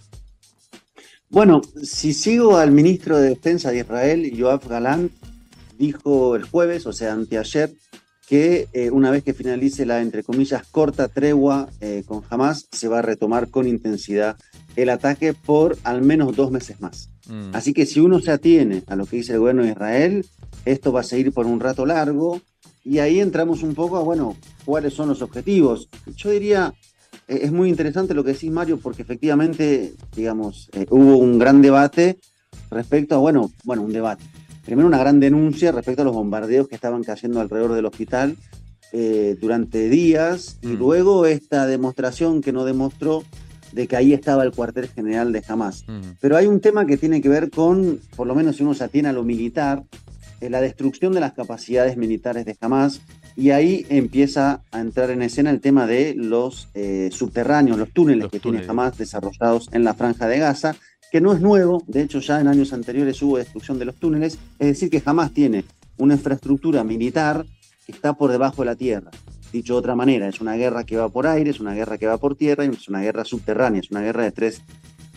Bueno, 1.29 1.61
si 1.83 2.13
sigo 2.13 2.57
al 2.57 2.73
ministro 2.73 3.17
de 3.19 3.31
Defensa 3.31 3.71
de 3.71 3.79
Israel, 3.79 4.31
Yoav 4.33 4.67
Galant, 4.69 5.13
dijo 5.81 6.37
el 6.37 6.45
jueves, 6.45 6.87
o 6.87 6.93
sea, 6.93 7.15
anteayer, 7.15 7.73
que 8.29 8.69
eh, 8.75 8.91
una 8.91 9.11
vez 9.11 9.25
que 9.25 9.33
finalice 9.33 9.87
la, 9.87 10.03
entre 10.03 10.23
comillas, 10.23 10.63
corta 10.71 11.09
tregua 11.09 11.69
eh, 11.81 12.05
con 12.07 12.23
Hamas, 12.29 12.69
se 12.71 12.87
va 12.87 12.99
a 12.99 13.03
retomar 13.03 13.49
con 13.49 13.67
intensidad 13.67 14.37
el 14.77 14.91
ataque 14.91 15.33
por 15.33 15.79
al 15.83 16.03
menos 16.03 16.37
dos 16.37 16.51
meses 16.51 16.81
más. 16.81 17.09
Mm. 17.27 17.55
Así 17.55 17.73
que 17.73 17.87
si 17.87 17.99
uno 17.99 18.21
se 18.21 18.31
atiene 18.31 18.85
a 18.87 18.95
lo 18.95 19.07
que 19.07 19.17
dice 19.17 19.33
el 19.33 19.41
gobierno 19.41 19.63
de 19.63 19.71
Israel, 19.71 20.27
esto 20.67 20.93
va 20.93 21.01
a 21.01 21.03
seguir 21.03 21.33
por 21.33 21.47
un 21.47 21.59
rato 21.59 21.87
largo 21.87 22.41
y 22.85 22.99
ahí 22.99 23.19
entramos 23.19 23.63
un 23.63 23.75
poco 23.75 23.97
a, 23.97 24.03
bueno, 24.03 24.37
cuáles 24.67 24.93
son 24.93 25.09
los 25.09 25.23
objetivos. 25.23 25.89
Yo 26.15 26.31
diría, 26.31 26.75
eh, 27.27 27.41
es 27.43 27.53
muy 27.53 27.71
interesante 27.71 28.13
lo 28.13 28.23
que 28.23 28.35
decís, 28.35 28.51
Mario, 28.51 28.79
porque 28.79 29.03
efectivamente, 29.03 29.95
digamos, 30.15 30.69
hubo 30.91 31.17
un 31.17 31.39
gran 31.39 31.63
debate 31.63 32.19
respecto 32.71 33.15
a, 33.15 33.19
bueno, 33.19 33.51
bueno, 33.65 33.83
un 33.83 33.93
debate 33.93 34.23
primero 34.71 34.87
una 34.87 34.99
gran 34.99 35.19
denuncia 35.19 35.73
respecto 35.73 36.03
a 36.03 36.05
los 36.05 36.15
bombardeos 36.15 36.69
que 36.69 36.77
estaban 36.77 37.03
cayendo 37.03 37.41
alrededor 37.41 37.73
del 37.73 37.87
hospital 37.87 38.37
eh, 38.93 39.37
durante 39.41 39.89
días 39.89 40.59
y 40.63 40.69
mm. 40.69 40.79
luego 40.79 41.27
esta 41.27 41.67
demostración 41.67 42.41
que 42.41 42.53
no 42.53 42.65
demostró 42.65 43.25
de 43.73 43.89
que 43.89 43.97
ahí 43.97 44.13
estaba 44.13 44.45
el 44.45 44.53
cuartel 44.53 44.87
general 44.87 45.33
de 45.33 45.43
Hamas. 45.49 45.83
Mm. 45.89 46.01
Pero 46.21 46.37
hay 46.37 46.47
un 46.47 46.61
tema 46.61 46.87
que 46.87 46.97
tiene 46.97 47.21
que 47.21 47.29
ver 47.29 47.51
con, 47.51 47.99
por 48.15 48.29
lo 48.29 48.37
menos 48.37 48.59
si 48.59 48.63
uno 48.63 48.73
se 48.75 48.85
atiene 48.85 49.09
a 49.09 49.13
lo 49.13 49.25
militar, 49.25 49.83
eh, 50.41 50.49
la 50.49 50.61
destrucción 50.61 51.13
de 51.15 51.19
las 51.19 51.33
capacidades 51.33 51.97
militares 51.97 52.45
de 52.45 52.57
Hamas 52.61 53.01
y 53.35 53.51
ahí 53.51 53.85
empieza 53.89 54.63
a 54.71 54.81
entrar 54.81 55.11
en 55.11 55.23
escena 55.23 55.51
el 55.51 55.61
tema 55.61 55.89
de 55.89 56.15
los 56.15 56.69
eh, 56.75 57.11
subterráneos, 57.11 57.77
los 57.77 57.91
túneles 57.91 58.29
que 58.31 58.39
tiene 58.39 58.65
Hamas 58.69 58.97
desarrollados 58.97 59.69
en 59.73 59.83
la 59.83 59.95
franja 59.95 60.29
de 60.29 60.39
Gaza, 60.39 60.77
que 61.11 61.21
no 61.21 61.33
es 61.33 61.41
nuevo, 61.41 61.83
de 61.87 62.03
hecho 62.03 62.21
ya 62.21 62.41
en 62.41 62.49
años 62.49 62.73
anteriores 62.73 63.21
hubo 63.23 63.39
destrucción 63.39 63.79
de 63.79 63.85
los 63.85 63.97
túneles, 63.97 64.39
es 64.59 64.67
decir, 64.67 64.91
que 64.91 65.03
Hamas 65.05 65.33
tiene 65.33 65.65
una 65.97 66.15
infraestructura 66.15 66.85
militar 66.85 67.45
que 67.85 67.93
está 67.93 68.13
por 68.15 68.31
debajo 68.31 68.63
de 68.63 68.67
la 68.67 68.77
tierra. 68.77 69.11
Dicho 69.53 69.75
de 69.75 69.79
otra 69.81 69.97
manera, 69.97 70.29
es 70.29 70.41
una 70.41 70.55
guerra 70.55 70.85
que 70.85 70.97
va 70.97 71.09
por 71.09 71.27
aire, 71.27 71.51
es 71.51 71.61
una 71.61 71.75
guerra 71.75 71.99
que 71.99 72.07
va 72.07 72.19
por 72.19 72.37
tierra 72.37 72.65
es 72.65 72.89
una 72.89 73.01
guerra 73.01 73.25
subterránea, 73.25 73.81
es 73.81 73.91
una 73.91 74.01
guerra 74.01 74.23
de 74.23 74.33
tres 74.33 74.63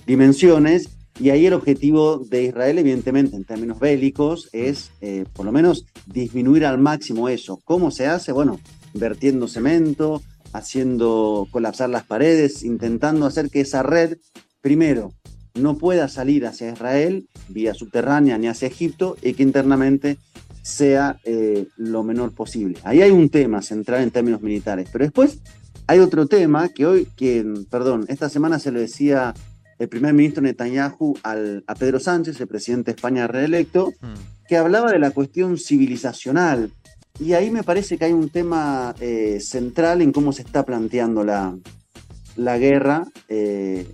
dimensiones 0.07 0.89
y 1.19 1.29
ahí 1.29 1.45
el 1.45 1.53
objetivo 1.53 2.17
de 2.17 2.45
Israel, 2.45 2.79
evidentemente, 2.79 3.35
en 3.35 3.43
términos 3.43 3.79
bélicos, 3.79 4.49
es 4.51 4.91
eh, 5.01 5.25
por 5.33 5.45
lo 5.45 5.51
menos 5.51 5.85
disminuir 6.07 6.65
al 6.65 6.79
máximo 6.79 7.29
eso. 7.29 7.61
¿Cómo 7.63 7.91
se 7.91 8.07
hace? 8.07 8.31
Bueno, 8.31 8.59
vertiendo 8.95 9.47
cemento, 9.47 10.23
haciendo 10.53 11.47
colapsar 11.51 11.91
las 11.91 12.03
paredes, 12.03 12.63
intentando 12.63 13.27
hacer 13.27 13.51
que 13.51 13.61
esa 13.61 13.83
red, 13.83 14.17
primero, 14.61 15.13
no 15.53 15.77
pueda 15.77 16.07
salir 16.07 16.45
hacia 16.45 16.71
Israel 16.71 17.27
vía 17.49 17.73
subterránea 17.73 18.37
ni 18.37 18.47
hacia 18.47 18.67
Egipto 18.67 19.17
y 19.21 19.33
que 19.33 19.43
internamente 19.43 20.17
sea 20.61 21.19
eh, 21.25 21.67
lo 21.77 22.03
menor 22.03 22.31
posible. 22.33 22.79
Ahí 22.83 23.01
hay 23.01 23.11
un 23.11 23.29
tema 23.29 23.61
central 23.61 24.01
en 24.01 24.11
términos 24.11 24.41
militares, 24.41 24.89
pero 24.91 25.03
después 25.05 25.39
hay 25.87 25.99
otro 25.99 26.27
tema 26.27 26.69
que 26.69 26.85
hoy, 26.85 27.07
que, 27.17 27.45
perdón, 27.69 28.05
esta 28.07 28.29
semana 28.29 28.57
se 28.59 28.71
lo 28.71 28.79
decía 28.79 29.33
el 29.79 29.89
primer 29.89 30.13
ministro 30.13 30.41
Netanyahu 30.41 31.17
al, 31.23 31.63
a 31.67 31.75
Pedro 31.75 31.99
Sánchez, 31.99 32.39
el 32.39 32.47
presidente 32.47 32.91
de 32.91 32.95
España 32.95 33.27
reelecto, 33.27 33.91
mm. 34.01 34.47
que 34.47 34.57
hablaba 34.57 34.91
de 34.91 34.99
la 34.99 35.11
cuestión 35.11 35.57
civilizacional. 35.57 36.71
Y 37.19 37.33
ahí 37.33 37.51
me 37.51 37.63
parece 37.63 37.97
que 37.97 38.05
hay 38.05 38.13
un 38.13 38.29
tema 38.29 38.95
eh, 38.99 39.39
central 39.41 40.01
en 40.01 40.11
cómo 40.11 40.31
se 40.31 40.41
está 40.41 40.65
planteando 40.65 41.23
la, 41.23 41.55
la 42.37 42.57
guerra 42.57 43.05
eh, 43.27 43.87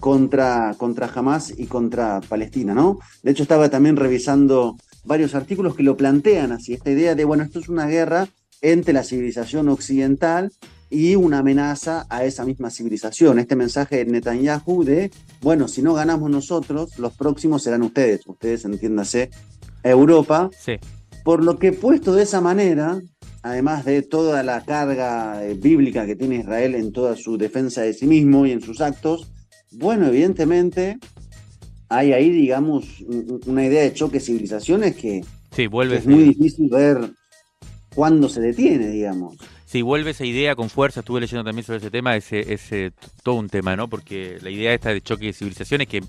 contra, 0.00 0.74
contra 0.76 1.10
Hamas 1.14 1.54
y 1.56 1.66
contra 1.66 2.20
Palestina, 2.20 2.74
¿no? 2.74 2.98
De 3.22 3.30
hecho, 3.30 3.44
estaba 3.44 3.68
también 3.68 3.96
revisando 3.96 4.76
varios 5.04 5.34
artículos 5.34 5.76
que 5.76 5.82
lo 5.82 5.96
plantean 5.96 6.52
así, 6.52 6.72
esta 6.72 6.90
idea 6.90 7.14
de, 7.14 7.24
bueno, 7.24 7.44
esto 7.44 7.60
es 7.60 7.68
una 7.68 7.86
guerra 7.86 8.28
entre 8.62 8.92
la 8.92 9.04
civilización 9.04 9.68
occidental 9.68 10.52
y 10.90 11.14
una 11.14 11.38
amenaza 11.38 12.06
a 12.10 12.24
esa 12.24 12.44
misma 12.44 12.70
civilización. 12.70 13.38
Este 13.38 13.56
mensaje 13.56 13.96
de 13.98 14.06
Netanyahu 14.06 14.84
de, 14.84 15.10
bueno, 15.40 15.68
si 15.68 15.82
no 15.82 15.94
ganamos 15.94 16.30
nosotros, 16.30 16.98
los 16.98 17.12
próximos 17.12 17.62
serán 17.62 17.82
ustedes, 17.82 18.26
ustedes 18.26 18.64
entiéndase, 18.64 19.30
Europa. 19.84 20.50
Sí. 20.58 20.72
Por 21.24 21.44
lo 21.44 21.58
que 21.58 21.72
puesto 21.72 22.14
de 22.14 22.24
esa 22.24 22.40
manera, 22.40 23.00
además 23.42 23.84
de 23.84 24.02
toda 24.02 24.42
la 24.42 24.62
carga 24.62 25.44
eh, 25.44 25.54
bíblica 25.54 26.06
que 26.06 26.16
tiene 26.16 26.36
Israel 26.36 26.74
en 26.74 26.92
toda 26.92 27.16
su 27.16 27.38
defensa 27.38 27.82
de 27.82 27.94
sí 27.94 28.06
mismo 28.06 28.46
y 28.46 28.52
en 28.52 28.60
sus 28.60 28.80
actos, 28.80 29.30
bueno, 29.72 30.06
evidentemente 30.06 30.98
hay 31.88 32.12
ahí, 32.12 32.30
digamos, 32.30 32.86
una 33.46 33.64
idea 33.64 33.82
de 33.82 33.92
choque 33.92 34.18
de 34.18 34.24
civilizaciones 34.24 34.96
que, 34.96 35.24
sí, 35.50 35.66
vuelve 35.66 35.96
es 35.96 36.06
muy 36.06 36.22
difícil 36.22 36.68
ver 36.68 37.10
cuándo 37.94 38.28
se 38.28 38.40
detiene, 38.40 38.88
digamos. 38.88 39.36
Si 39.66 39.82
vuelve 39.82 40.10
esa 40.10 40.24
idea 40.24 40.56
con 40.56 40.68
fuerza, 40.68 41.00
estuve 41.00 41.20
leyendo 41.20 41.44
también 41.44 41.64
sobre 41.64 41.78
ese 41.78 41.90
tema, 41.90 42.16
ese 42.16 42.52
es 42.52 42.92
todo 43.22 43.36
un 43.36 43.48
tema, 43.48 43.76
¿no? 43.76 43.88
Porque 43.88 44.38
la 44.42 44.50
idea 44.50 44.74
esta 44.74 44.90
de 44.90 45.00
choque 45.00 45.26
de 45.26 45.32
civilizaciones 45.32 45.86
que 45.86 46.02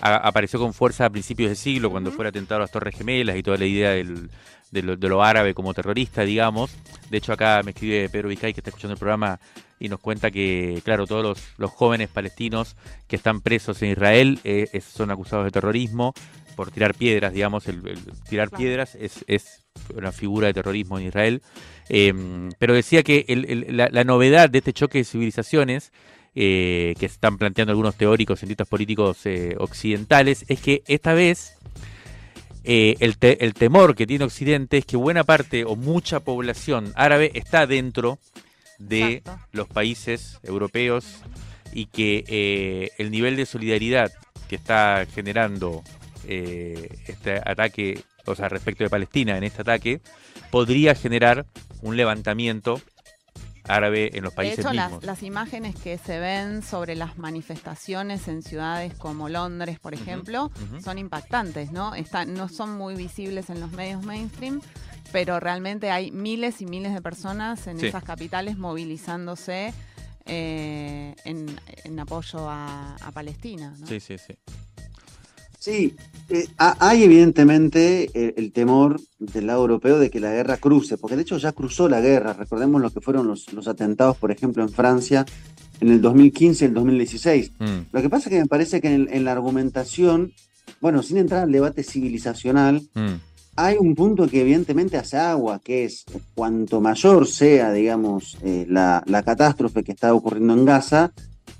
apareció 0.00 0.58
con 0.58 0.74
fuerza 0.74 1.06
a 1.06 1.10
principios 1.10 1.50
de 1.50 1.56
siglo, 1.56 1.90
cuando 1.90 2.10
fue 2.10 2.26
atentado 2.26 2.58
a 2.58 2.62
las 2.62 2.70
Torres 2.70 2.96
Gemelas 2.96 3.36
y 3.36 3.42
toda 3.42 3.56
la 3.56 3.66
idea 3.66 3.90
del, 3.90 4.30
de, 4.70 4.82
lo, 4.82 5.22
árabe 5.22 5.54
como 5.54 5.74
terrorista, 5.74 6.22
digamos. 6.22 6.74
De 7.10 7.18
hecho, 7.18 7.32
acá 7.32 7.60
me 7.64 7.70
escribe 7.70 8.08
Pedro 8.08 8.28
Vizcay, 8.28 8.52
que 8.52 8.60
está 8.60 8.70
escuchando 8.70 8.94
el 8.94 8.98
programa, 8.98 9.38
y 9.78 9.88
nos 9.88 10.00
cuenta 10.00 10.30
que, 10.30 10.80
claro, 10.84 11.06
todos 11.06 11.54
los, 11.56 11.70
jóvenes 11.70 12.08
palestinos 12.08 12.76
que 13.06 13.16
están 13.16 13.40
presos 13.40 13.82
en 13.82 13.90
Israel 13.90 14.40
eh, 14.44 14.80
son 14.80 15.10
acusados 15.10 15.44
de 15.44 15.50
terrorismo 15.50 16.14
por 16.54 16.70
tirar 16.70 16.94
piedras, 16.94 17.32
digamos, 17.32 17.66
el, 17.68 17.82
tirar 18.28 18.50
piedras 18.50 18.94
es, 18.94 19.24
es 19.26 19.64
una 19.94 20.12
figura 20.12 20.46
de 20.46 20.54
terrorismo 20.54 20.98
en 20.98 21.06
Israel. 21.06 21.42
Em, 21.88 22.50
pero 22.58 22.74
decía 22.74 23.02
que 23.02 23.26
la, 23.68 24.04
novedad 24.04 24.48
de 24.48 24.58
este 24.58 24.72
choque 24.72 24.98
de 24.98 25.04
civilizaciones 25.04 25.92
eh, 26.36 26.94
que 26.98 27.06
están 27.06 27.38
planteando 27.38 27.70
algunos 27.70 27.94
teóricos, 27.94 28.40
cientistas 28.40 28.66
políticos 28.66 29.24
eh, 29.24 29.54
occidentales, 29.58 30.44
es 30.48 30.60
que 30.60 30.82
esta 30.88 31.14
vez 31.14 31.56
eh, 32.64 32.96
el, 32.98 33.16
el, 33.20 33.54
temor 33.54 33.94
que 33.94 34.04
tiene 34.04 34.24
Occidente 34.24 34.78
es 34.78 34.84
que 34.84 34.96
buena 34.96 35.22
parte 35.22 35.64
o 35.64 35.76
mucha 35.76 36.18
población 36.20 36.92
árabe 36.96 37.30
está 37.34 37.68
dentro 37.68 38.18
de 38.80 39.22
los 39.52 39.68
países 39.68 40.40
europeos 40.42 41.22
y 41.72 41.86
que 41.86 42.90
el 42.98 43.12
nivel 43.12 43.36
de 43.36 43.46
solidaridad 43.46 44.10
que 44.48 44.56
está 44.56 45.06
generando 45.14 45.84
este 46.26 47.40
ataque, 47.44 48.02
o 48.26 48.34
sea, 48.34 48.48
respecto 48.48 48.82
de 48.82 48.90
Palestina 48.90 49.38
en 49.38 49.44
este 49.44 49.62
ataque, 49.62 50.00
podría 50.50 50.96
generar 50.96 51.46
un 51.82 51.96
levantamiento 51.96 52.80
árabe 53.66 54.16
en 54.16 54.24
los 54.24 54.34
países 54.34 54.58
de 54.58 54.62
hecho, 54.62 54.70
mismos. 54.70 54.92
Las, 54.92 55.04
las, 55.04 55.22
imágenes 55.22 55.74
que 55.74 55.98
se 55.98 56.18
ven 56.18 56.62
sobre 56.62 56.94
las 56.96 57.18
manifestaciones 57.18 58.28
en 58.28 58.42
ciudades 58.42 58.94
como 58.94 59.28
Londres, 59.28 59.78
por 59.78 59.94
ejemplo, 59.94 60.50
son 60.82 60.98
impactantes, 60.98 61.72
¿no? 61.72 61.94
Están, 61.94 62.34
no 62.34 62.48
son 62.48 62.76
muy 62.76 62.94
visibles 62.94 63.50
en 63.50 63.60
los 63.60 63.72
medios 63.72 64.04
mainstream, 64.04 64.60
pero 65.12 65.40
realmente 65.40 65.90
hay 65.90 66.10
miles 66.10 66.60
y 66.60 66.66
miles 66.66 66.92
de 66.92 67.00
personas 67.00 67.66
en 67.66 67.80
esas 67.84 68.04
capitales 68.04 68.58
movilizándose 68.58 69.72
eh, 70.26 71.14
en, 71.24 71.98
apoyo 71.98 72.48
a, 72.48 72.96
Palestina. 73.12 73.74
Sí, 73.86 74.00
sí, 74.00 74.18
sí. 74.18 74.34
Sí, 75.64 75.96
eh, 76.28 76.46
hay 76.58 77.04
evidentemente 77.04 78.10
eh, 78.12 78.34
el, 78.36 78.52
temor 78.52 79.00
del 79.18 79.46
lado 79.46 79.62
europeo 79.62 79.98
de 79.98 80.10
que 80.10 80.20
la 80.20 80.30
guerra 80.30 80.58
cruce, 80.58 80.98
porque 80.98 81.16
de 81.16 81.22
hecho 81.22 81.38
ya 81.38 81.52
cruzó 81.52 81.88
la 81.88 82.02
guerra. 82.02 82.34
Recordemos 82.34 82.82
lo 82.82 82.90
que 82.90 83.00
fueron 83.00 83.26
los, 83.26 83.48
atentados, 83.66 84.18
por 84.18 84.30
ejemplo, 84.30 84.62
en 84.62 84.68
Francia 84.68 85.24
en 85.80 85.88
el 85.88 86.02
2015 86.02 86.66
y 86.66 86.68
el 86.68 86.74
2016. 86.74 87.52
Mm. 87.58 87.64
Lo 87.92 88.02
que 88.02 88.10
pasa 88.10 88.28
es 88.28 88.34
que 88.34 88.40
me 88.42 88.46
parece 88.46 88.82
que 88.82 88.92
en, 88.92 89.24
la 89.24 89.32
argumentación, 89.32 90.34
bueno, 90.82 91.02
sin 91.02 91.16
entrar 91.16 91.44
al 91.44 91.52
debate 91.52 91.82
civilizacional, 91.82 92.82
mm. 92.92 93.14
hay 93.56 93.78
un 93.80 93.94
punto 93.94 94.28
que 94.28 94.42
evidentemente 94.42 94.98
hace 94.98 95.16
agua, 95.16 95.62
que 95.64 95.86
es 95.86 96.04
cuanto 96.34 96.82
mayor 96.82 97.26
sea, 97.26 97.72
digamos, 97.72 98.36
eh, 98.42 98.66
la, 98.68 99.02
la 99.06 99.22
catástrofe 99.22 99.82
que 99.82 99.92
está 99.92 100.12
ocurriendo 100.12 100.52
en 100.52 100.66
Gaza, 100.66 101.14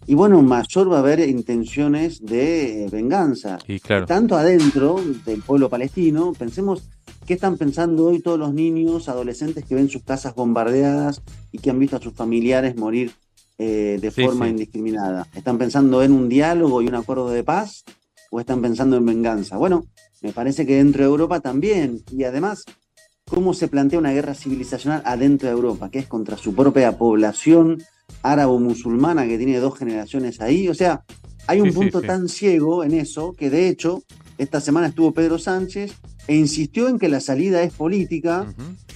y 0.06 0.14
bueno, 0.14 0.42
mayor 0.42 0.92
va 0.92 0.96
a 0.96 1.00
haber 1.00 1.20
intenciones 1.20 2.24
de 2.24 2.88
venganza. 2.90 3.58
Tanto 4.06 4.36
adentro 4.36 5.00
del 5.24 5.42
pueblo 5.42 5.68
palestino, 5.68 6.32
pensemos 6.32 6.88
qué 7.26 7.34
están 7.34 7.56
pensando 7.56 8.06
hoy 8.06 8.20
todos 8.20 8.38
los 8.38 8.52
niños, 8.52 9.08
adolescentes 9.08 9.64
que 9.64 9.74
ven 9.74 9.88
sus 9.88 10.02
casas 10.02 10.34
bombardeadas 10.34 11.22
y 11.52 11.58
que 11.58 11.70
han 11.70 11.78
visto 11.78 11.96
a 11.96 12.00
sus 12.00 12.12
familiares 12.12 12.76
morir 12.76 13.12
eh, 13.56 13.98
de 14.00 14.10
forma 14.10 14.48
indiscriminada. 14.48 15.26
¿Están 15.34 15.58
pensando 15.58 16.02
en 16.02 16.12
un 16.12 16.28
diálogo 16.28 16.82
y 16.82 16.88
un 16.88 16.96
acuerdo 16.96 17.30
de 17.30 17.44
paz 17.44 17.84
o 18.30 18.40
están 18.40 18.60
pensando 18.60 18.96
en 18.96 19.06
venganza? 19.06 19.56
Bueno, 19.56 19.86
me 20.20 20.32
parece 20.32 20.66
que 20.66 20.76
dentro 20.76 21.02
de 21.04 21.08
Europa 21.08 21.40
también. 21.40 22.02
Y 22.10 22.24
además, 22.24 22.64
¿cómo 23.24 23.54
se 23.54 23.68
plantea 23.68 23.98
una 23.98 24.12
guerra 24.12 24.34
civilizacional 24.34 25.02
adentro 25.04 25.48
de 25.48 25.54
Europa? 25.54 25.90
Que 25.90 26.00
es 26.00 26.06
contra 26.06 26.36
su 26.36 26.54
propia 26.54 26.98
población, 26.98 27.78
árabo-musulmana 28.22 29.26
que 29.26 29.38
tiene 29.38 29.58
dos 29.58 29.78
generaciones 29.78 30.40
ahí. 30.40 30.68
O 30.68 30.74
sea, 30.74 31.04
hay 31.46 31.60
un 31.60 31.72
punto 31.72 32.00
tan 32.00 32.28
ciego 32.28 32.84
en 32.84 32.94
eso 32.94 33.34
que 33.34 33.50
de 33.50 33.68
hecho 33.68 34.02
esta 34.38 34.60
semana 34.60 34.88
estuvo 34.88 35.12
Pedro 35.12 35.38
Sánchez 35.38 35.94
e 36.26 36.34
insistió 36.36 36.88
en 36.88 36.98
que 36.98 37.08
la 37.08 37.20
salida 37.20 37.62
es 37.62 37.72
política 37.72 38.46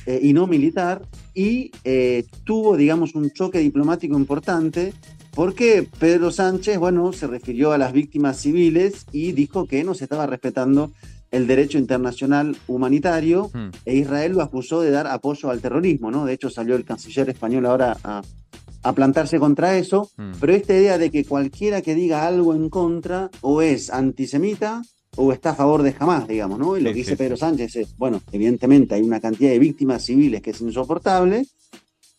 eh, 0.06 0.20
y 0.22 0.32
no 0.32 0.46
militar 0.46 1.02
y 1.34 1.70
eh, 1.84 2.24
tuvo, 2.44 2.76
digamos, 2.76 3.14
un 3.14 3.30
choque 3.30 3.58
diplomático 3.58 4.16
importante 4.16 4.94
porque 5.34 5.86
Pedro 6.00 6.32
Sánchez, 6.32 6.78
bueno, 6.78 7.12
se 7.12 7.26
refirió 7.26 7.72
a 7.72 7.78
las 7.78 7.92
víctimas 7.92 8.38
civiles 8.38 9.06
y 9.12 9.32
dijo 9.32 9.66
que 9.66 9.84
no 9.84 9.94
se 9.94 10.04
estaba 10.04 10.26
respetando 10.26 10.90
el 11.30 11.46
derecho 11.46 11.78
internacional 11.78 12.56
humanitario 12.66 13.50
e 13.84 13.96
Israel 13.96 14.32
lo 14.32 14.42
acusó 14.42 14.80
de 14.80 14.90
dar 14.90 15.06
apoyo 15.06 15.50
al 15.50 15.60
terrorismo, 15.60 16.10
¿no? 16.10 16.24
De 16.24 16.32
hecho 16.32 16.48
salió 16.48 16.74
el 16.74 16.84
canciller 16.84 17.28
español 17.28 17.66
ahora 17.66 17.96
a, 18.02 18.22
a 18.82 18.92
plantarse 18.92 19.38
contra 19.38 19.76
eso, 19.76 20.10
mm. 20.16 20.32
pero 20.40 20.52
esta 20.52 20.74
idea 20.74 20.98
de 20.98 21.10
que 21.10 21.24
cualquiera 21.24 21.82
que 21.82 21.94
diga 21.94 22.26
algo 22.26 22.54
en 22.54 22.68
contra 22.70 23.30
o 23.40 23.62
es 23.62 23.90
antisemita 23.90 24.82
o 25.16 25.32
está 25.32 25.50
a 25.50 25.54
favor 25.54 25.82
de 25.82 25.92
jamás, 25.92 26.28
digamos, 26.28 26.58
¿no? 26.58 26.76
Y 26.76 26.80
lo 26.80 26.90
que 26.90 26.98
dice 26.98 27.16
Pedro 27.16 27.36
Sánchez 27.36 27.76
es, 27.76 27.96
bueno, 27.96 28.22
evidentemente 28.30 28.94
hay 28.94 29.02
una 29.02 29.20
cantidad 29.20 29.50
de 29.50 29.58
víctimas 29.58 30.04
civiles 30.04 30.40
que 30.40 30.50
es 30.50 30.60
insoportable, 30.60 31.46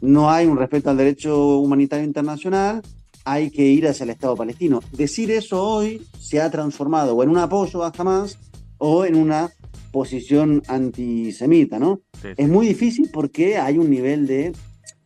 no 0.02 0.30
hay 0.30 0.48
un 0.48 0.58
respeto 0.58 0.90
al 0.90 0.98
derecho 0.98 1.60
humanitario 1.60 2.06
internacional, 2.06 2.82
hay 3.24 3.52
que 3.52 3.66
ir 3.66 3.88
hacia 3.88 4.04
el 4.04 4.10
Estado 4.10 4.36
palestino. 4.36 4.82
Decir 4.92 5.32
eso 5.32 5.64
hoy 5.64 6.06
se 6.20 6.42
ha 6.42 6.50
transformado 6.50 7.16
o 7.16 7.24
en 7.24 7.30
un 7.30 7.38
apoyo 7.38 7.84
a 7.84 7.92
jamás 7.92 8.38
o 8.78 9.06
en 9.06 9.16
una 9.16 9.50
posición 9.92 10.62
antisemita, 10.68 11.80
¿no? 11.80 12.02
Es 12.38 12.48
muy 12.48 12.68
difícil 12.68 13.10
porque 13.14 13.58
hay 13.58 13.78
un 13.78 13.90
nivel 13.90 14.28
de 14.28 14.54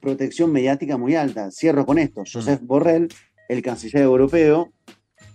protección 0.04 0.52
mediática 0.52 0.98
muy 0.98 1.16
alta. 1.16 1.50
Cierro 1.50 1.86
con 1.86 1.98
esto. 1.98 2.24
Joseph 2.32 2.60
Borrell, 2.62 3.08
el 3.48 3.62
canciller 3.62 4.04
europeo, 4.04 4.74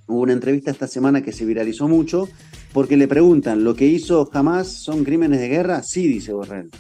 hubo 0.07 0.21
una 0.21 0.35
entrevista 0.35 0.71
esta 0.71 0.87
semana 0.87 1.23
que 1.23 1.33
se 1.33 1.47
viralizó 1.47 1.89
mucho 1.89 2.29
porque 2.73 2.99
le 2.99 3.09
preguntan, 3.09 3.65
¿lo 3.65 3.75
que 3.75 3.87
hizo 3.87 4.29
Hamas 4.33 4.69
son 4.69 5.05
crímenes 5.05 5.41
de 5.41 5.49
guerra? 5.49 5.83
Sí, 5.83 6.07
dice 6.07 6.35
Borrell. 6.35 6.71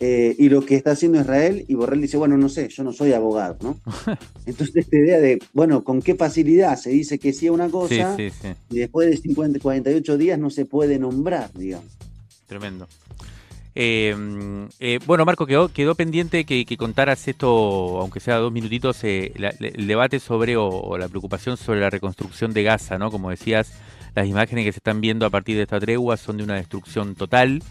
Eh, 0.00 0.34
y 0.38 0.48
lo 0.48 0.64
que 0.64 0.76
está 0.76 0.90
haciendo 0.90 1.20
Israel, 1.20 1.64
y 1.68 1.74
Borrell 1.74 2.02
dice, 2.02 2.16
bueno, 2.16 2.36
no 2.36 2.48
sé, 2.48 2.68
yo 2.68 2.82
no 2.84 2.92
soy 2.92 3.12
abogado, 3.12 3.56
¿no? 3.62 3.80
Entonces 4.46 4.76
esta 4.76 4.96
idea 4.96 5.18
de, 5.18 5.38
bueno, 5.52 5.84
con 5.84 6.02
qué 6.02 6.14
facilidad 6.14 6.76
se 6.76 6.90
dice 6.90 7.18
que 7.18 7.32
sí 7.32 7.46
a 7.46 7.52
una 7.52 7.68
cosa 7.70 8.16
y 8.18 8.78
después 8.78 9.10
de 9.10 9.16
50, 9.16 9.58
48 9.58 10.18
días 10.18 10.38
no 10.38 10.50
se 10.50 10.64
puede 10.64 10.98
nombrar, 10.98 11.50
digamos. 11.54 11.96
Tremendo. 12.46 12.88
Em, 13.78 14.70
eh, 14.80 14.98
bueno, 15.04 15.26
Marco, 15.26 15.44
quedó, 15.44 15.68
quedó 15.68 15.94
pendiente 15.94 16.46
que, 16.46 16.64
contaras 16.78 17.28
esto, 17.28 18.00
aunque 18.00 18.20
sea 18.20 18.36
dos 18.36 18.50
minutitos, 18.50 19.04
eh, 19.04 19.34
el 19.60 19.86
debate 19.86 20.18
sobre 20.18 20.56
o, 20.56 20.96
la 20.96 21.08
preocupación 21.08 21.58
sobre 21.58 21.80
la 21.80 21.90
reconstrucción 21.90 22.54
de 22.54 22.62
Gaza, 22.62 22.96
¿no? 22.96 23.10
Como 23.10 23.28
decías, 23.28 23.74
las 24.14 24.26
imágenes 24.26 24.64
que 24.64 24.72
se 24.72 24.78
están 24.78 25.02
viendo 25.02 25.26
a 25.26 25.30
partir 25.30 25.56
de 25.56 25.64
esta 25.64 25.78
tregua 25.78 26.16
son 26.16 26.38
de 26.38 26.44
una 26.44 26.54
destrucción 26.54 27.14
total. 27.14 27.62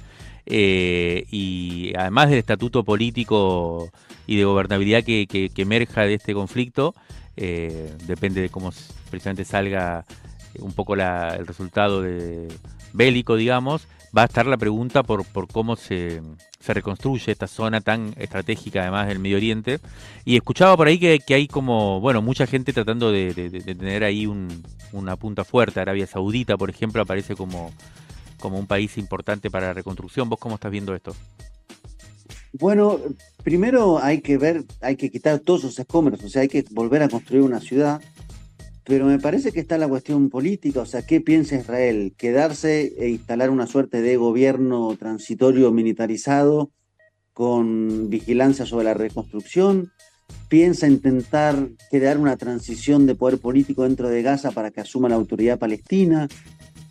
Eh, 0.46 1.26
y 1.32 1.92
además 1.98 2.30
del 2.30 2.38
estatuto 2.38 2.84
político 2.84 3.90
y 4.28 4.36
de 4.36 4.46
gobernabilidad 4.46 5.04
que, 5.04 5.26
que, 5.26 5.50
emerja 5.60 6.04
de 6.04 6.14
este 6.14 6.36
conflicto, 6.36 6.94
eh, 7.36 7.92
depende 8.06 8.42
de 8.42 8.50
cómo 8.50 8.72
precisamente 9.10 9.44
salga 9.44 10.06
un 10.60 10.72
poco 10.74 10.94
el 10.94 11.48
resultado 11.48 12.04
de, 12.04 12.48
bélico, 12.94 13.36
digamos, 13.38 13.88
va 14.16 14.24
a 14.24 14.26
estar 14.26 14.46
la 14.46 14.58
pregunta 14.58 15.04
por, 15.04 15.26
por 15.26 15.48
cómo 15.48 15.76
se, 15.76 16.22
se, 16.60 16.74
reconstruye 16.74 17.32
esta 17.32 17.48
zona 17.48 17.82
tan 17.82 18.14
estratégica 18.18 18.82
además 18.82 19.08
del 19.08 19.20
Medio 19.20 19.38
Oriente. 19.38 19.80
Y 20.24 20.36
escuchaba 20.36 20.78
por 20.78 20.88
ahí 20.88 21.00
que, 21.00 21.34
hay 21.34 21.48
como, 21.48 22.00
bueno, 22.00 22.22
mucha 22.22 22.48
gente 22.48 22.74
tratando 22.74 23.12
de, 23.12 23.34
tener 23.66 24.04
ahí 24.04 24.26
una 24.92 25.16
punta 25.16 25.44
fuerte. 25.44 25.80
Arabia 25.80 26.08
Saudita, 26.08 26.58
por 26.58 26.70
ejemplo, 26.70 27.02
aparece 27.02 27.36
como 27.36 27.72
como 28.40 28.60
un 28.60 28.68
país 28.68 28.98
importante 28.98 29.50
para 29.50 29.68
la 29.68 29.74
reconstrucción. 29.74 30.30
¿Vos 30.30 30.40
cómo 30.40 30.56
estás 30.56 30.72
viendo 30.72 30.94
esto? 30.94 31.16
Bueno, 32.54 33.00
primero 33.44 34.00
hay 34.02 34.22
que 34.22 34.38
ver, 34.38 34.64
hay 34.82 34.96
que 34.96 35.12
quitar 35.12 35.40
todos 35.40 35.62
esos 35.62 35.80
escombros, 35.80 36.24
o 36.24 36.30
sea, 36.30 36.44
hay 36.44 36.48
que 36.48 36.64
volver 36.72 37.04
a 37.04 37.10
construir 37.10 37.44
una 37.44 37.60
ciudad, 37.60 38.02
pero 38.86 39.06
me 39.06 39.20
parece 39.20 39.52
que 39.52 39.60
está 39.60 39.78
la 39.78 39.88
cuestión 39.88 40.30
política, 40.30 40.82
o 40.82 40.86
sea, 40.86 41.02
¿qué 41.02 41.20
piensa 41.20 41.56
Israel? 41.56 42.14
¿Quedarse 42.16 42.94
e 43.00 43.10
instalar 43.10 43.50
una 43.50 43.66
suerte 43.66 44.02
de 44.02 44.16
gobierno 44.16 44.96
transitorio 44.98 45.72
militarizado 45.72 46.70
con 47.34 48.10
vigilancia 48.10 48.66
sobre 48.66 48.86
la 48.86 48.94
reconstrucción? 48.94 49.92
¿Piensa 50.50 50.88
intentar 50.88 51.70
crear 51.90 52.20
una 52.20 52.38
transición 52.38 53.08
de 53.08 53.16
poder 53.16 53.40
político 53.40 53.84
dentro 53.84 54.08
de 54.08 54.22
Gaza 54.22 54.52
para 54.52 54.70
que 54.70 54.82
asuma 54.82 55.10
la 55.10 55.16
autoridad 55.16 55.58
palestina? 55.58 56.28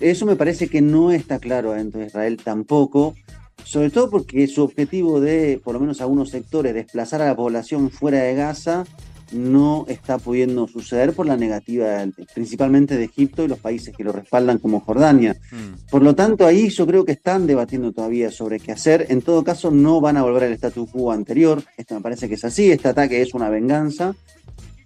Eso 0.00 0.26
me 0.26 0.34
parece 0.34 0.66
que 0.66 0.82
no 0.82 1.12
está 1.12 1.38
claro 1.38 1.72
dentro 1.72 2.00
de 2.00 2.06
Israel 2.06 2.38
tampoco, 2.42 3.14
sobre 3.62 3.90
todo 3.90 4.10
porque 4.10 4.48
su 4.48 4.64
objetivo 4.64 5.20
de, 5.20 5.60
por 5.62 5.74
lo 5.74 5.80
menos 5.80 6.00
algunos 6.00 6.30
sectores, 6.30 6.74
desplazar 6.74 7.22
a 7.22 7.26
la 7.26 7.36
población 7.36 7.90
fuera 7.90 8.18
de 8.18 8.34
Gaza 8.34 8.84
no 9.32 9.84
está 9.88 10.18
pudiendo 10.18 10.66
suceder 10.68 11.12
por 11.12 11.26
la 11.26 11.36
negativa 11.36 12.04
principalmente 12.34 12.96
de 12.96 13.04
Egipto 13.04 13.44
y 13.44 13.48
los 13.48 13.58
países 13.58 13.96
que 13.96 14.04
lo 14.04 14.12
respaldan 14.12 14.58
como 14.58 14.80
Jordania. 14.80 15.36
Mm. 15.50 15.90
Por 15.90 16.02
lo 16.02 16.14
tanto, 16.14 16.46
ahí 16.46 16.68
yo 16.68 16.86
creo 16.86 17.04
que 17.04 17.12
están 17.12 17.46
debatiendo 17.46 17.92
todavía 17.92 18.30
sobre 18.30 18.60
qué 18.60 18.72
hacer. 18.72 19.06
En 19.08 19.22
todo 19.22 19.44
caso, 19.44 19.70
no 19.70 20.00
van 20.00 20.16
a 20.16 20.22
volver 20.22 20.44
al 20.44 20.52
status 20.52 20.90
quo 20.90 21.12
anterior. 21.12 21.62
Esto 21.76 21.94
me 21.94 22.00
parece 22.00 22.28
que 22.28 22.34
es 22.34 22.44
así. 22.44 22.70
Este 22.70 22.88
ataque 22.88 23.22
es 23.22 23.34
una 23.34 23.48
venganza 23.48 24.14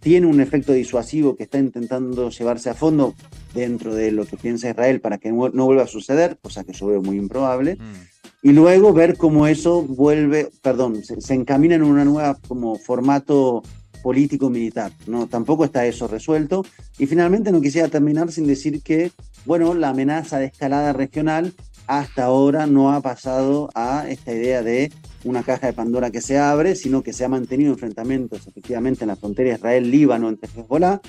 tiene 0.01 0.27
un 0.27 0.41
efecto 0.41 0.73
disuasivo 0.73 1.37
que 1.37 1.45
está 1.45 1.59
intentando 1.59 2.31
llevarse 2.31 2.71
a 2.71 2.75
fondo 2.75 3.15
dentro 3.55 3.95
de 3.95 4.13
lo 4.13 4.27
que 4.27 4.37
piensa 4.37 4.71
Israel 4.71 5.01
para 5.01 5.19
que 5.19 5.31
no, 5.31 5.65
vuelva 5.65 5.83
a 5.83 5.87
suceder, 5.89 6.39
cosa 6.41 6.65
que 6.65 6.73
yo 6.73 6.87
veo 6.87 7.03
muy 7.03 7.17
improbable, 7.17 7.77
mm. 7.77 8.49
y 8.49 8.53
luego 8.53 8.93
ver 8.93 9.17
cómo 9.17 9.47
eso 9.47 9.83
vuelve, 9.83 10.49
perdón, 10.63 11.03
se, 11.05 11.35
encamina 11.35 11.75
en 11.75 11.83
una 11.83 12.05
nueva 12.05 12.39
como 12.47 12.77
formato 12.77 13.63
político-militar, 14.03 14.93
¿no? 15.07 15.27
Tampoco 15.27 15.65
está 15.65 15.87
eso 15.87 16.09
resuelto. 16.09 16.65
Y 16.99 17.07
finalmente 17.07 17.53
no 17.53 17.61
quisiera 17.61 17.89
terminar 17.89 18.33
sin 18.33 18.47
decir 18.47 18.83
que, 18.83 19.13
bueno, 19.45 19.75
la 19.75 19.91
amenaza 19.91 20.39
de 20.39 20.47
escalada 20.47 20.93
regional 20.93 21.53
hasta 21.87 22.25
ahora 22.25 22.67
no 22.67 22.93
ha 22.93 23.01
pasado 23.01 23.71
a 23.75 24.07
esta 24.09 24.33
idea 24.33 24.63
de 24.63 24.93
una 25.25 25.43
caja 25.43 25.69
de 25.69 25.73
Pandora 25.73 26.11
que 26.11 26.21
se 26.21 26.39
abre, 26.39 26.77
sino 26.77 27.03
que 27.03 27.13
se 27.13 27.25
ha 27.25 27.29
mantenido 27.29 27.73
enfrentamientos 27.73 28.47
efectivamente 28.47 29.05
en 29.05 29.09
la 29.09 29.17
frontera 29.17 29.55
Israel-Líbano 29.55 30.29
entre 30.29 30.51
Hezbollah 30.51 31.01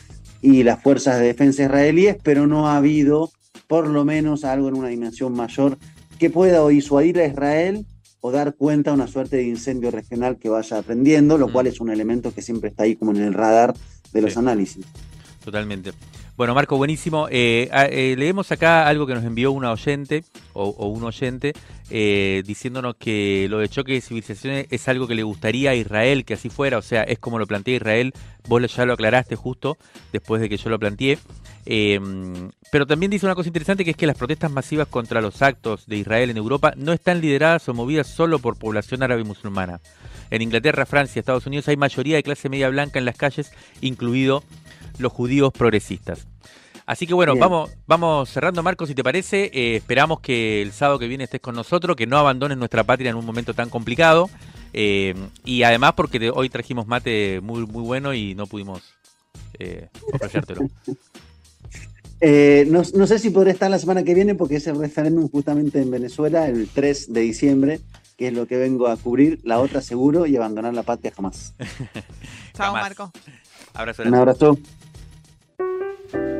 y 0.41 0.63
las 0.63 0.81
fuerzas 0.81 1.19
de 1.19 1.27
defensa 1.27 1.63
israelíes, 1.63 2.17
pero 2.23 2.47
no 2.47 2.69
ha 2.69 2.77
habido 2.77 3.29
por 3.67 3.87
lo 3.87 4.05
menos 4.05 4.45
algo 4.45 4.69
en 4.69 4.75
una 4.75 4.87
dimensión 4.87 5.33
mayor 5.33 5.77
que 6.17 6.29
pueda 6.29 6.65
disuadir 6.67 7.19
a 7.19 7.25
Israel 7.25 7.85
o 8.21 8.31
dar 8.31 8.55
cuenta 8.55 8.91
de 8.91 8.95
una 8.95 9.07
suerte 9.07 9.37
de 9.37 9.43
incendio 9.43 9.91
regional 9.91 10.37
que 10.37 10.49
vaya 10.49 10.77
aprendiendo, 10.77 11.37
lo 11.37 11.47
mm. 11.47 11.51
cual 11.51 11.67
es 11.67 11.79
un 11.79 11.89
elemento 11.89 12.33
que 12.33 12.41
siempre 12.41 12.69
está 12.69 12.83
ahí 12.83 12.95
como 12.95 13.11
en 13.11 13.17
el 13.17 13.33
radar 13.33 13.73
de 14.11 14.21
los 14.21 14.37
análisis. 14.37 14.85
Totalmente. 15.43 15.91
Bueno, 16.39 16.55
Marco, 16.55 16.77
buenísimo. 16.77 17.27
Eh, 17.29 17.69
eh, 17.91 18.15
leemos 18.17 18.49
acá 18.53 18.87
algo 18.87 19.05
que 19.05 19.13
nos 19.13 19.25
envió 19.25 19.51
una 19.51 19.73
oyente 19.73 20.23
o, 20.53 20.87
un 20.87 21.03
oyente 21.03 21.51
eh, 21.89 22.43
diciéndonos 22.45 22.95
que 22.95 23.47
lo 23.49 23.59
de 23.59 23.67
choque 23.67 23.91
de 23.91 23.99
civilizaciones 23.99 24.67
es 24.69 24.87
algo 24.87 25.05
que 25.05 25.15
le 25.15 25.23
gustaría 25.23 25.71
a 25.71 25.75
Israel 25.75 26.23
que 26.23 26.35
así 26.35 26.49
fuera, 26.49 26.77
o 26.77 26.81
sea, 26.81 27.03
es 27.03 27.19
como 27.19 27.39
lo 27.39 27.45
plantea 27.45 27.75
Israel. 27.75 28.13
Vos 28.47 28.73
ya 28.73 28.85
lo 28.85 28.93
aclaraste 28.93 29.35
justo 29.35 29.77
después 30.13 30.39
de 30.39 30.47
que 30.47 30.55
yo 30.55 30.69
lo 30.69 30.79
planteé. 30.79 31.19
Em, 31.65 32.49
pero 32.71 32.87
también 32.87 33.09
dice 33.09 33.25
una 33.25 33.35
cosa 33.35 33.49
interesante 33.49 33.83
que 33.83 33.91
es 33.91 33.97
que 33.97 34.07
las 34.07 34.17
protestas 34.17 34.49
masivas 34.49 34.87
contra 34.87 35.19
los 35.19 35.41
actos 35.41 35.87
de 35.87 35.97
Israel 35.97 36.29
en 36.29 36.37
Europa 36.37 36.71
no 36.77 36.93
están 36.93 37.19
lideradas 37.19 37.67
o 37.67 37.73
movidas 37.73 38.07
solo 38.07 38.39
por 38.39 38.57
población 38.57 39.03
árabe 39.03 39.25
musulmana. 39.25 39.81
En 40.31 40.41
Inglaterra, 40.41 40.85
Francia, 40.85 41.19
Estados 41.19 41.47
Unidos 41.47 41.67
hay 41.67 41.75
mayoría 41.75 42.15
de 42.15 42.23
clase 42.23 42.47
media 42.47 42.69
blanca 42.69 42.97
en 42.97 43.03
las 43.03 43.17
calles, 43.17 43.51
incluido 43.81 44.41
los 44.99 45.11
judíos 45.11 45.51
progresistas. 45.51 46.27
Así 46.85 47.05
que 47.05 47.13
bueno, 47.13 47.35
vamos, 47.35 47.69
vamos 47.85 48.29
cerrando, 48.29 48.63
Marcos, 48.63 48.89
si 48.89 48.95
te 48.95 49.03
parece. 49.03 49.51
Eh, 49.53 49.75
esperamos 49.75 50.21
que 50.21 50.61
el 50.61 50.71
sábado 50.71 50.97
que 50.97 51.07
viene 51.07 51.25
estés 51.25 51.39
con 51.39 51.53
nosotros, 51.53 51.95
que 51.95 52.07
no 52.07 52.17
abandones 52.17 52.57
nuestra 52.57 52.83
patria 52.83 53.11
en 53.11 53.15
un 53.15 53.25
momento 53.25 53.53
tan 53.53 53.69
complicado. 53.69 54.29
Eh, 54.73 55.15
y 55.45 55.63
además 55.63 55.93
porque 55.93 56.31
hoy 56.33 56.49
trajimos 56.49 56.87
mate 56.87 57.41
muy, 57.41 57.65
muy 57.65 57.83
bueno 57.83 58.13
y 58.13 58.35
no 58.35 58.47
pudimos 58.47 58.81
eh, 59.59 59.89
ofrecértelo. 60.13 60.67
Eh, 62.21 62.67
no, 62.69 62.81
no, 62.95 63.07
sé 63.07 63.17
si 63.17 63.29
podré 63.29 63.51
estar 63.51 63.71
la 63.71 63.79
semana 63.79 64.03
que 64.03 64.13
viene 64.13 64.35
porque 64.35 64.57
es 64.57 64.67
el 64.67 64.77
referéndum 64.77 65.29
justamente 65.29 65.81
en 65.81 65.89
Venezuela, 65.89 66.47
el 66.47 66.67
3 66.67 67.13
de 67.13 67.21
diciembre, 67.21 67.79
que 68.17 68.27
es 68.27 68.33
lo 68.33 68.45
que 68.45 68.57
vengo 68.57 68.87
a 68.87 68.97
cubrir. 68.97 69.39
La 69.43 69.59
otra 69.59 69.81
seguro 69.81 70.25
y 70.25 70.35
abandonar 70.35 70.73
la 70.73 70.83
patria 70.83 71.13
jamás. 71.15 71.53
Chao, 72.53 72.73
Marco. 72.73 73.13
Abrazo. 73.73 74.03
Un 74.03 74.15
abrazo. 74.15 74.57
Música 75.59 76.38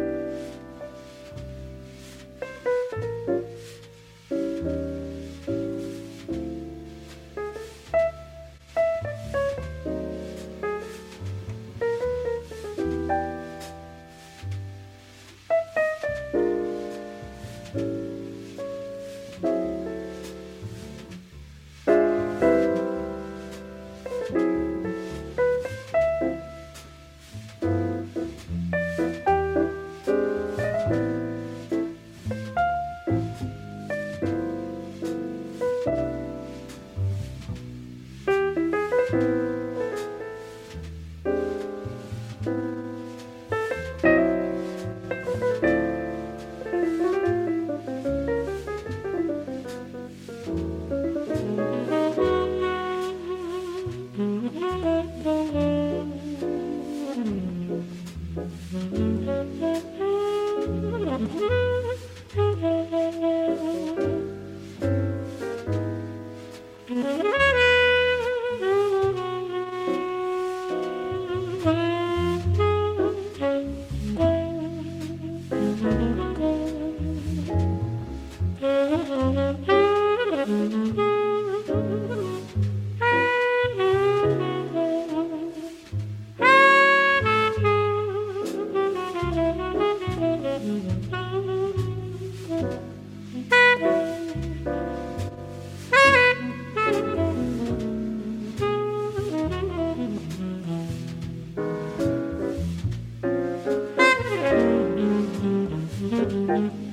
Bye. 106.59 106.88